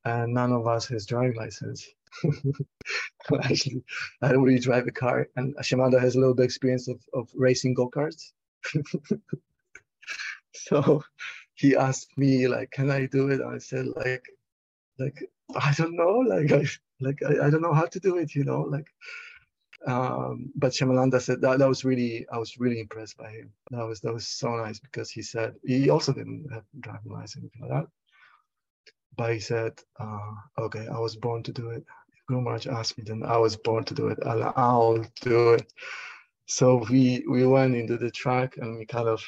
[0.06, 1.88] and none of us has driving license.
[3.44, 3.84] Actually,
[4.22, 7.30] I don't really drive a car, and Shyamananda has a little bit experience of, of
[7.36, 8.32] racing go karts.
[10.54, 11.04] so
[11.56, 14.26] he asked me like, "Can I do it?" I said like,
[15.00, 15.24] like
[15.56, 16.66] I don't know, like I
[17.02, 18.88] like I, I don't know how to do it, you know, like.
[19.88, 23.52] Um, but Shyamananda said that, that was really I was really impressed by him.
[23.72, 27.38] That was that was so nice because he said he also didn't have driving license
[27.43, 27.89] anything like that.
[29.18, 31.86] But he said, uh, "Okay, I was born to do it.
[32.28, 34.20] Guru Maharaj asked me, then I was born to do it.
[34.26, 35.74] I'll, I'll do it.
[36.45, 39.24] So we we went into the track and we kind of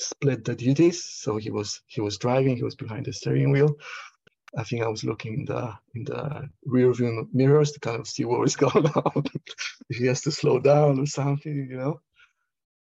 [0.00, 1.04] split the duties.
[1.04, 3.76] So he was he was driving, he was behind the steering wheel.
[4.56, 8.08] I think I was looking in the in the rear view mirrors to kind of
[8.08, 9.24] see what was going on.
[9.90, 12.00] if he has to slow down or something, you know.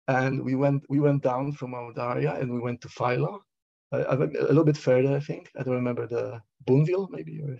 [0.07, 3.43] And we went we went down from Audarya and we went to Philo.
[3.91, 5.51] a little bit further, I think.
[5.57, 7.57] I don't remember the Boonville, maybe or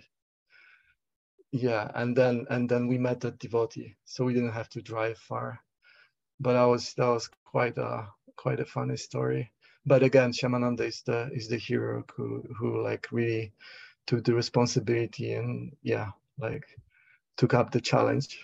[1.52, 5.16] yeah and then and then we met the devotee so we didn't have to drive
[5.18, 5.60] far
[6.40, 8.06] but that was that was quite a
[8.36, 9.50] quite a funny story.
[9.84, 13.52] But again Shyamananda is the is the hero who who like really
[14.06, 16.64] took the responsibility and yeah like
[17.36, 18.38] took up the challenge.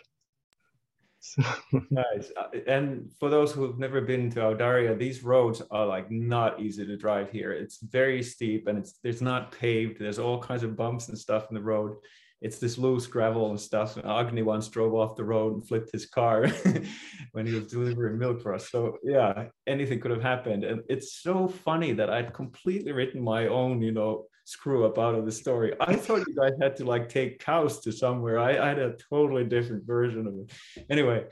[1.20, 1.42] So.
[1.90, 2.32] nice.
[2.36, 6.84] Uh, and for those who've never been to Audarya these roads are like not easy
[6.84, 7.52] to drive here.
[7.52, 9.98] It's very steep and it's there's not paved.
[9.98, 11.96] There's all kinds of bumps and stuff in the road
[12.42, 13.96] it's this loose gravel and stuff.
[13.96, 16.48] And Agni once drove off the road and flipped his car
[17.32, 18.68] when he was delivering milk for us.
[18.70, 20.64] So yeah, anything could have happened.
[20.64, 25.14] And it's so funny that I'd completely written my own, you know, screw up out
[25.14, 25.74] of the story.
[25.80, 28.40] I thought you guys had to like take cows to somewhere.
[28.40, 30.84] I, I had a totally different version of it.
[30.90, 31.26] Anyway,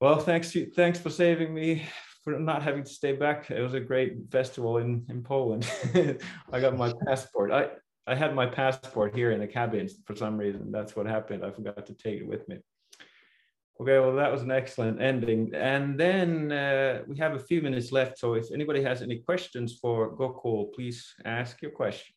[0.00, 1.86] well, thanks thanks for saving me
[2.24, 3.50] for not having to stay back.
[3.50, 5.68] It was a great festival in in Poland.
[6.52, 7.50] I got my passport.
[7.50, 7.68] I
[8.06, 10.70] I had my passport here in the cabin for some reason.
[10.70, 11.44] That's what happened.
[11.44, 12.58] I forgot to take it with me.
[13.80, 15.52] Okay, well, that was an excellent ending.
[15.54, 18.18] And then uh, we have a few minutes left.
[18.18, 22.14] So if anybody has any questions for Gokul, please ask your questions.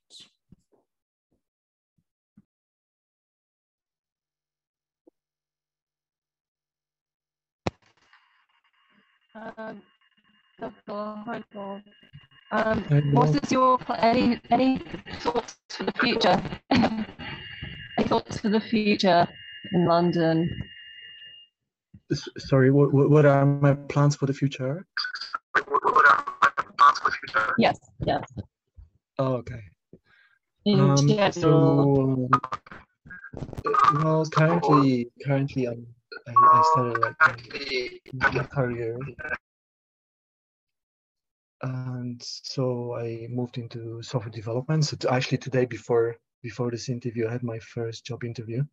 [9.35, 9.81] Um,
[12.51, 12.83] um,
[13.13, 14.81] what is your any any
[15.19, 16.41] thoughts for the future?
[18.07, 19.27] thoughts for the future
[19.71, 20.49] in London?
[22.37, 24.85] Sorry, what, what are my plans for the future?
[27.57, 28.23] Yes, yes.
[29.19, 29.61] Oh, okay.
[30.65, 31.29] In um, general.
[31.31, 32.29] So,
[34.03, 35.85] well, currently, currently, I'm,
[36.27, 38.97] I, I started like my career
[41.61, 44.85] and so I moved into software development.
[44.85, 48.63] So actually today, before before this interview, I had my first job interview,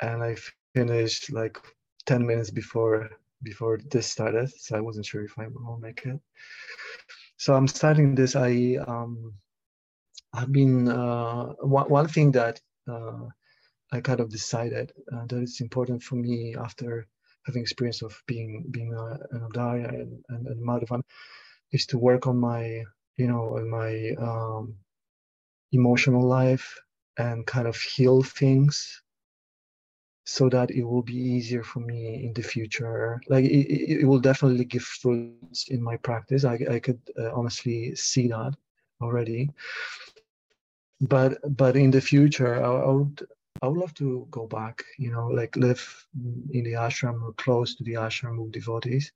[0.00, 0.36] and I
[0.74, 1.58] finished like
[2.06, 3.10] ten minutes before
[3.42, 4.50] before this started.
[4.56, 6.18] So I wasn't sure if I will make it.
[7.36, 8.34] So I'm starting this.
[8.34, 9.34] I um,
[10.32, 12.60] I've been uh, one one thing that
[12.90, 13.26] uh,
[13.92, 17.06] I kind of decided uh, that it's important for me after
[17.46, 21.02] having experience of being being a, an Audarya and, and, and Madhuvan
[21.72, 22.82] is to work on my
[23.16, 24.74] you know on my um,
[25.72, 26.78] emotional life
[27.18, 29.02] and kind of heal things
[30.28, 33.18] so that it will be easier for me in the future.
[33.30, 36.44] Like it, it will definitely give fruits in my practice.
[36.44, 38.54] I, I could uh, honestly see that
[39.00, 39.50] already.
[41.00, 43.26] But but in the future, I, I, would
[43.62, 44.84] I would love to go back.
[44.98, 45.82] You know, like live
[46.52, 49.10] in the ashram or close to the ashram with devotees,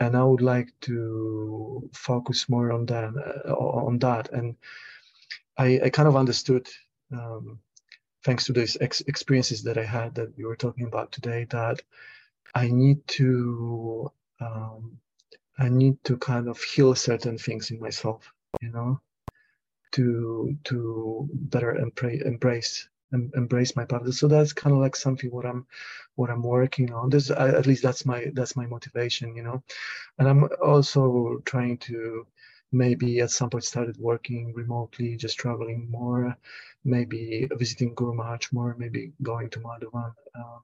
[0.00, 3.12] and I would like to focus more on that
[3.48, 4.32] uh, on that.
[4.32, 4.56] And
[5.56, 6.68] I I kind of understood.
[7.12, 7.60] Um,
[8.24, 11.82] thanks to these ex- experiences that I had that we were talking about today, that
[12.54, 14.98] I need to um,
[15.58, 19.00] I need to kind of heal certain things in myself, you know,
[19.92, 22.88] to to better embrace
[23.34, 24.12] embrace my path.
[24.14, 25.66] So that's kind of like something what I'm
[26.16, 27.10] what I'm working on.
[27.10, 29.62] This at least that's my that's my motivation, you know,
[30.18, 32.26] and I'm also trying to
[32.72, 36.36] maybe at some point started working remotely, just traveling more,
[36.84, 40.58] maybe visiting Maharaj more, maybe going to Madhuvan uh,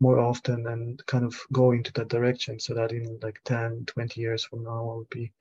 [0.00, 4.20] more often and kind of going to that direction so that in like 10, 20
[4.20, 5.32] years from now, I'll be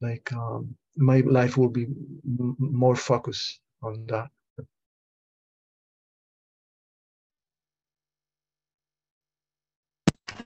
[0.00, 4.30] like, um, my life will be m- more focused on that.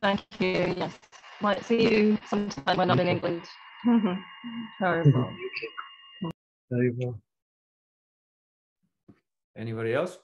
[0.02, 0.74] Thank you.
[0.76, 0.98] Yes.
[1.40, 3.42] Might see you sometime when I'm in England.
[4.80, 5.30] Terrible.
[6.70, 7.20] Very well.
[9.56, 10.18] Anybody else?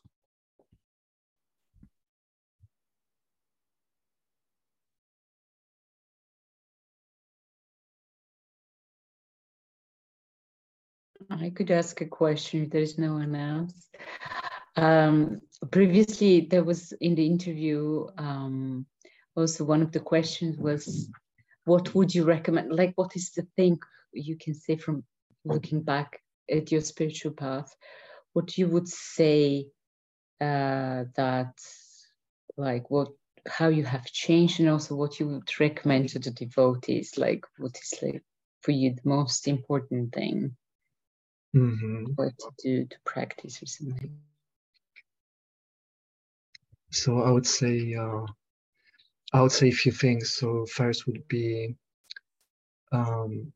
[11.31, 13.75] I could ask a question if there's no one else.
[14.77, 18.87] Um, previously, there was in the interview, um,
[19.39, 21.09] also one of the questions was,
[21.65, 22.73] what would you recommend?
[22.73, 23.79] Like, what is the thing
[24.13, 25.05] you can say from
[25.45, 26.21] looking back
[26.51, 27.75] at your spiritual path?
[28.33, 29.69] What you would say
[30.41, 31.55] uh, that,
[32.57, 33.09] like, what
[33.47, 37.17] how you have changed, and also what you would recommend to the devotees?
[37.17, 38.23] Like, what is like
[38.63, 40.57] for you the most important thing?
[41.55, 42.13] Mm-hmm.
[42.17, 44.19] What to do to practice or something?
[46.91, 48.27] So I would say uh,
[49.33, 50.33] I would say a few things.
[50.35, 51.77] So first would be
[52.93, 53.53] um,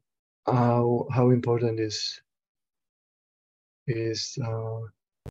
[0.47, 2.21] how how important is
[3.87, 4.81] is uh,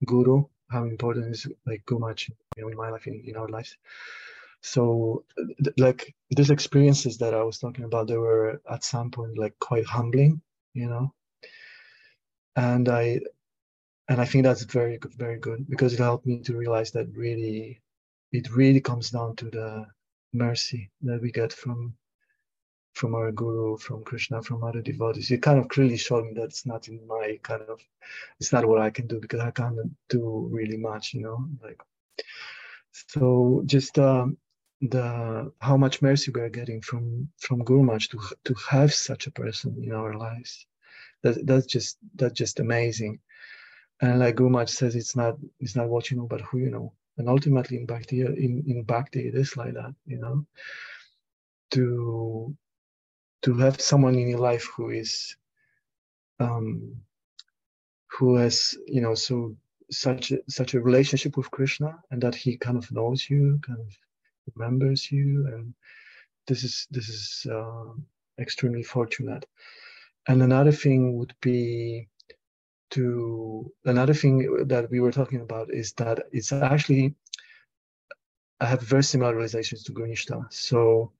[0.05, 0.45] guru?
[0.69, 3.77] How important is like Maharaj you know in my life in, in our lives?
[4.61, 5.25] So
[5.63, 9.57] th- like these experiences that I was talking about, they were at some point like
[9.59, 10.41] quite humbling,
[10.73, 11.13] you know.
[12.55, 13.19] And I
[14.09, 17.07] and I think that's very good, very good because it helped me to realize that
[17.15, 17.81] really
[18.31, 19.85] it really comes down to the
[20.33, 21.95] mercy that we get from
[22.93, 25.31] from our guru, from Krishna, from other devotees.
[25.31, 27.79] It kind of clearly showed me that it's not in my kind of,
[28.39, 29.77] it's not what I can do because I can't
[30.09, 31.47] do really much, you know.
[31.63, 31.81] Like,
[32.91, 34.37] so just um,
[34.81, 39.31] the how much mercy we are getting from from Guru to to have such a
[39.31, 40.65] person in our lives.
[41.23, 43.19] That that's just that's just amazing.
[44.01, 46.93] And like Guru says, it's not it's not what you know, but who you know
[47.17, 50.45] and ultimately in bhakti in, in bhakti it is like that you know?
[51.71, 52.55] To
[53.43, 55.35] to have someone in your life who is
[56.39, 56.95] um
[58.09, 59.55] who has you know so
[59.89, 63.79] such a, such a relationship with krishna and that he kind of knows you kind
[63.79, 63.93] of
[64.55, 65.73] remembers you and
[66.47, 67.93] this is this is uh,
[68.39, 69.45] extremely fortunate.
[70.27, 72.07] And another thing would be
[72.91, 77.15] to another thing that we were talking about is that it's actually
[78.59, 80.53] I have very similar realizations to Guru-Nishtha.
[80.53, 81.13] So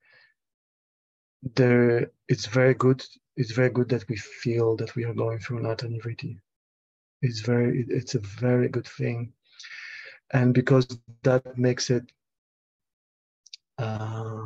[1.56, 3.04] there it's very good
[3.36, 6.38] it's very good that we feel that we are going through anartha nivritti.
[7.22, 9.34] It's very it's a very good thing.
[10.34, 10.88] And because
[11.24, 12.04] that makes it
[13.78, 14.44] uh,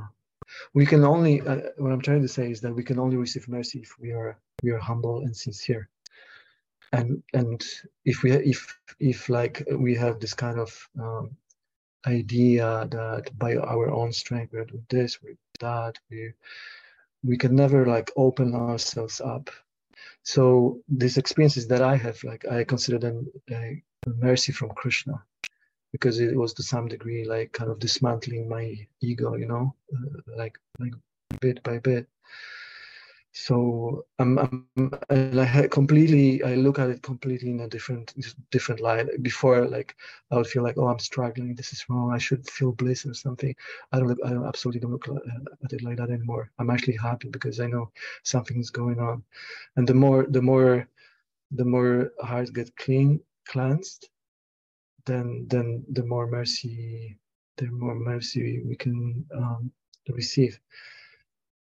[0.74, 3.48] we can only uh, what i'm trying to say is that we can only receive
[3.48, 5.90] mercy if we are we are humble and sincere
[6.96, 7.64] and and
[8.06, 8.60] if we if
[9.00, 11.36] if like we have this kind of um,
[12.08, 16.34] idea that by our own strength we're doing this we're that we
[17.24, 19.50] we can never like open ourselves up.
[20.24, 23.82] So these experiences that i have like i consider them a
[24.28, 25.24] mercy from krishna
[25.92, 28.66] because it was to some degree like kind of dismantling my
[29.02, 30.94] ego you know uh, like like
[31.42, 32.08] bit by bit
[33.38, 38.14] so um, um, I'm, I'm I completely I look at it completely in a different
[38.50, 39.08] different light.
[39.22, 39.94] Before, like
[40.32, 41.54] I would feel like, oh, I'm struggling.
[41.54, 42.14] This is wrong.
[42.14, 43.54] I should feel bliss or something.
[43.92, 44.08] I don't.
[44.08, 46.50] Look, I absolutely don't look uh, at it like that anymore.
[46.60, 47.92] I'm actually happy because I know
[48.24, 49.22] something's going on,
[49.76, 50.88] and the more the more
[51.52, 53.20] the more heart get clean
[53.50, 54.08] cleansed,
[55.06, 57.18] then then the more mercy
[57.58, 59.72] the more mercy we can um,
[60.08, 60.58] receive.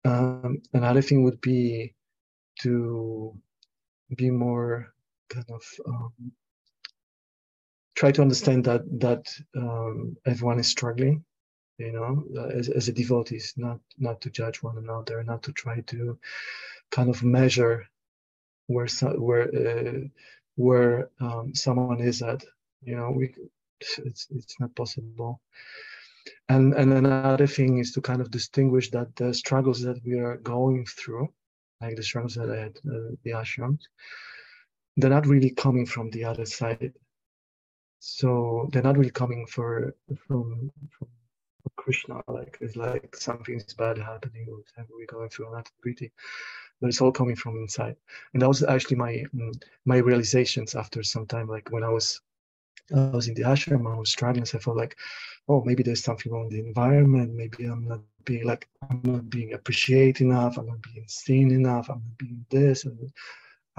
[0.05, 1.93] Um, another thing would be
[2.61, 3.37] to
[4.15, 4.93] be more
[5.29, 6.13] kind of um,
[7.95, 11.23] try to understand that that um, everyone is struggling
[11.77, 12.23] you know
[12.53, 16.17] as, as a devotees not not to judge one another not to try to
[16.91, 17.87] kind of measure
[18.67, 18.87] where
[19.17, 20.01] where uh,
[20.55, 22.43] where um, someone is at
[22.83, 23.33] you know we
[23.79, 25.41] it's it's not possible
[26.49, 30.37] and and another thing is to kind of distinguish that the struggles that we are
[30.37, 31.27] going through
[31.81, 33.81] like the struggles that i had uh, the ashrams
[34.99, 36.93] they're not really coming from the other side.
[37.99, 39.95] So they're not really coming for
[40.27, 41.07] from from
[41.75, 46.11] krishna like it's like something's bad happening or whatever we're going through not pretty
[46.81, 47.95] but it's all coming from inside.
[48.33, 52.21] And that was actually my mm, my realizations after some time like when i was
[52.95, 54.45] I was in the ashram, I was struggling.
[54.45, 54.97] So I felt like,
[55.47, 57.33] oh, maybe there's something wrong with the environment.
[57.33, 60.57] Maybe I'm not being like, I'm not being appreciated enough.
[60.57, 61.89] I'm not being seen enough.
[61.89, 62.85] I'm not being this.
[62.85, 63.11] And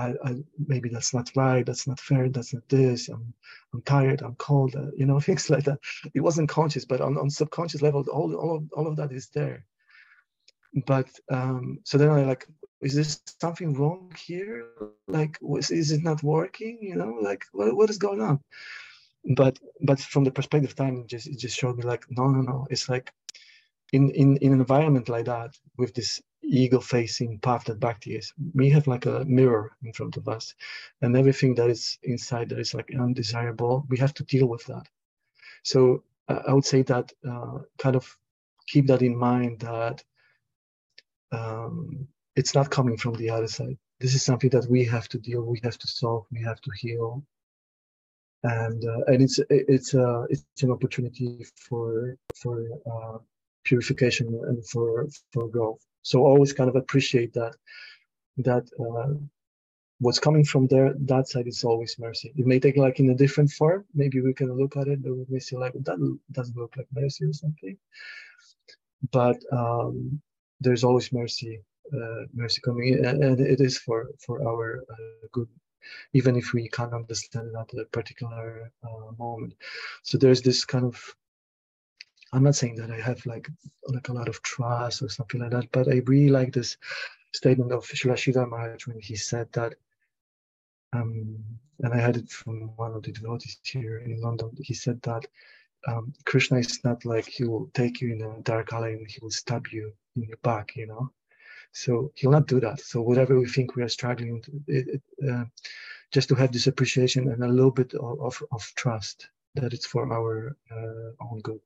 [0.00, 0.36] I, I,
[0.66, 3.34] maybe that's not right, that's not fair, that's not this, I'm,
[3.74, 5.78] I'm tired, I'm cold, uh, you know, things like that.
[6.14, 9.28] It wasn't conscious, but on, on subconscious level, all, all, of, all of that is
[9.28, 9.66] there.
[10.86, 12.46] But um, so then I like,
[12.80, 14.68] is this something wrong here?
[15.06, 16.78] Like, is it not working?
[16.80, 18.40] You know, like what, what is going on?
[19.36, 22.28] But but from the perspective of time, it just it just showed me like, no,
[22.28, 22.66] no, no.
[22.70, 23.12] It's like
[23.92, 28.32] in in in an environment like that with this ego facing path that bhakti is
[28.54, 30.54] we have like a mirror in front of us
[31.02, 34.86] and everything that is inside that is like undesirable we have to deal with that.
[35.64, 38.16] So uh, i would say that uh, kind of
[38.68, 40.02] keep that in mind that
[41.32, 43.76] um, it's not coming from the other side.
[44.00, 46.70] This is something that we have to deal we have to solve we have to
[46.80, 47.22] heal
[48.42, 53.18] and uh, and it's it's uh, it's an opportunity for for uh,
[53.64, 55.84] purification and for for growth.
[56.02, 57.54] So always kind of appreciate that
[58.38, 58.64] that
[60.00, 62.32] what's coming from there that side is always mercy.
[62.34, 63.84] It may take like in a different form.
[63.94, 66.86] Maybe we can look at it and we may see like that doesn't look like
[66.92, 67.76] mercy or something.
[69.12, 70.20] But um,
[70.60, 71.60] there's always mercy
[71.92, 75.48] uh, mercy coming in and, and, it is for for our uh, good
[76.12, 79.54] even if we can't understand it at a particular uh, moment
[80.02, 81.14] so there's this kind of
[82.32, 83.48] I'm not saying that I have like
[83.88, 86.76] like a lot of trust or something like that, but I really like this
[87.32, 89.74] statement of Srila Maharaj when he said that,
[90.92, 91.38] um,
[91.80, 94.50] and I had it from one of the devotees here in London.
[94.60, 95.26] He said that
[95.88, 99.18] um, Krishna is not like he will take you in a dark alley and he
[99.22, 101.10] will stab you in your back, you know.
[101.72, 102.80] So he'll not do that.
[102.80, 105.44] So whatever we think we are struggling, it, it, uh,
[106.10, 109.86] just to have this appreciation and a little bit of, of, of trust that it's
[109.86, 111.60] for our uh, own good.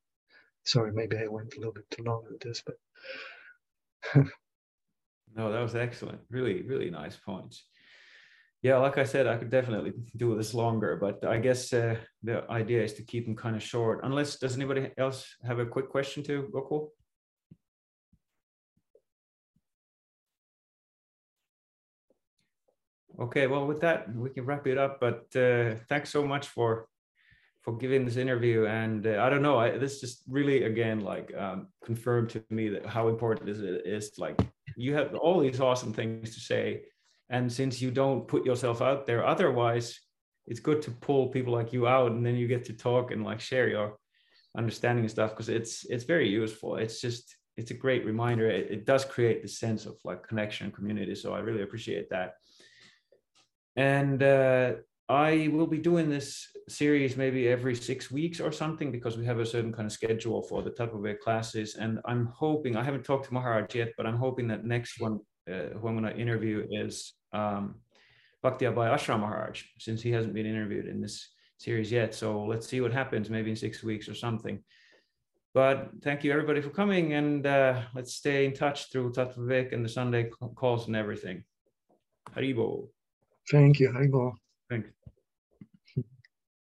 [0.64, 2.76] Sorry, maybe I went a little bit too long with this, but.
[5.34, 6.20] no, that was excellent.
[6.30, 7.64] Really, really nice points.
[8.62, 12.50] Yeah, like I said, I could definitely do this longer, but I guess uh, the
[12.50, 14.00] idea is to keep them kind of short.
[14.04, 16.88] Unless, does anybody else have a quick question to Gokul?
[23.20, 25.00] Okay, well, with that, we can wrap it up.
[25.00, 26.88] But uh, thanks so much for
[27.62, 28.66] for giving this interview.
[28.66, 32.68] And uh, I don't know, I, this just really again like um, confirmed to me
[32.68, 34.12] that how important is it is.
[34.18, 34.38] Like
[34.76, 36.82] you have all these awesome things to say,
[37.30, 39.98] and since you don't put yourself out there, otherwise,
[40.46, 43.24] it's good to pull people like you out, and then you get to talk and
[43.24, 43.96] like share your
[44.56, 46.76] understanding and stuff because it's it's very useful.
[46.76, 48.50] It's just it's a great reminder.
[48.50, 51.14] It, it does create the sense of like connection and community.
[51.14, 52.34] So I really appreciate that.
[53.76, 54.74] And uh,
[55.08, 59.38] I will be doing this series maybe every six weeks or something because we have
[59.38, 61.74] a certain kind of schedule for the Tattva classes.
[61.74, 65.20] And I'm hoping, I haven't talked to Maharaj yet, but I'm hoping that next one,
[65.48, 67.76] uh, who I'm going to interview is um,
[68.42, 72.14] Bhakti Abhay Ashram Maharaj, since he hasn't been interviewed in this series yet.
[72.14, 74.62] So let's see what happens, maybe in six weeks or something.
[75.52, 79.84] But thank you everybody for coming and uh, let's stay in touch through Tattva and
[79.84, 81.44] the Sunday calls and everything.
[82.34, 82.88] Haribol.
[83.50, 84.34] Thank you, Haribol.
[84.70, 84.90] Thanks.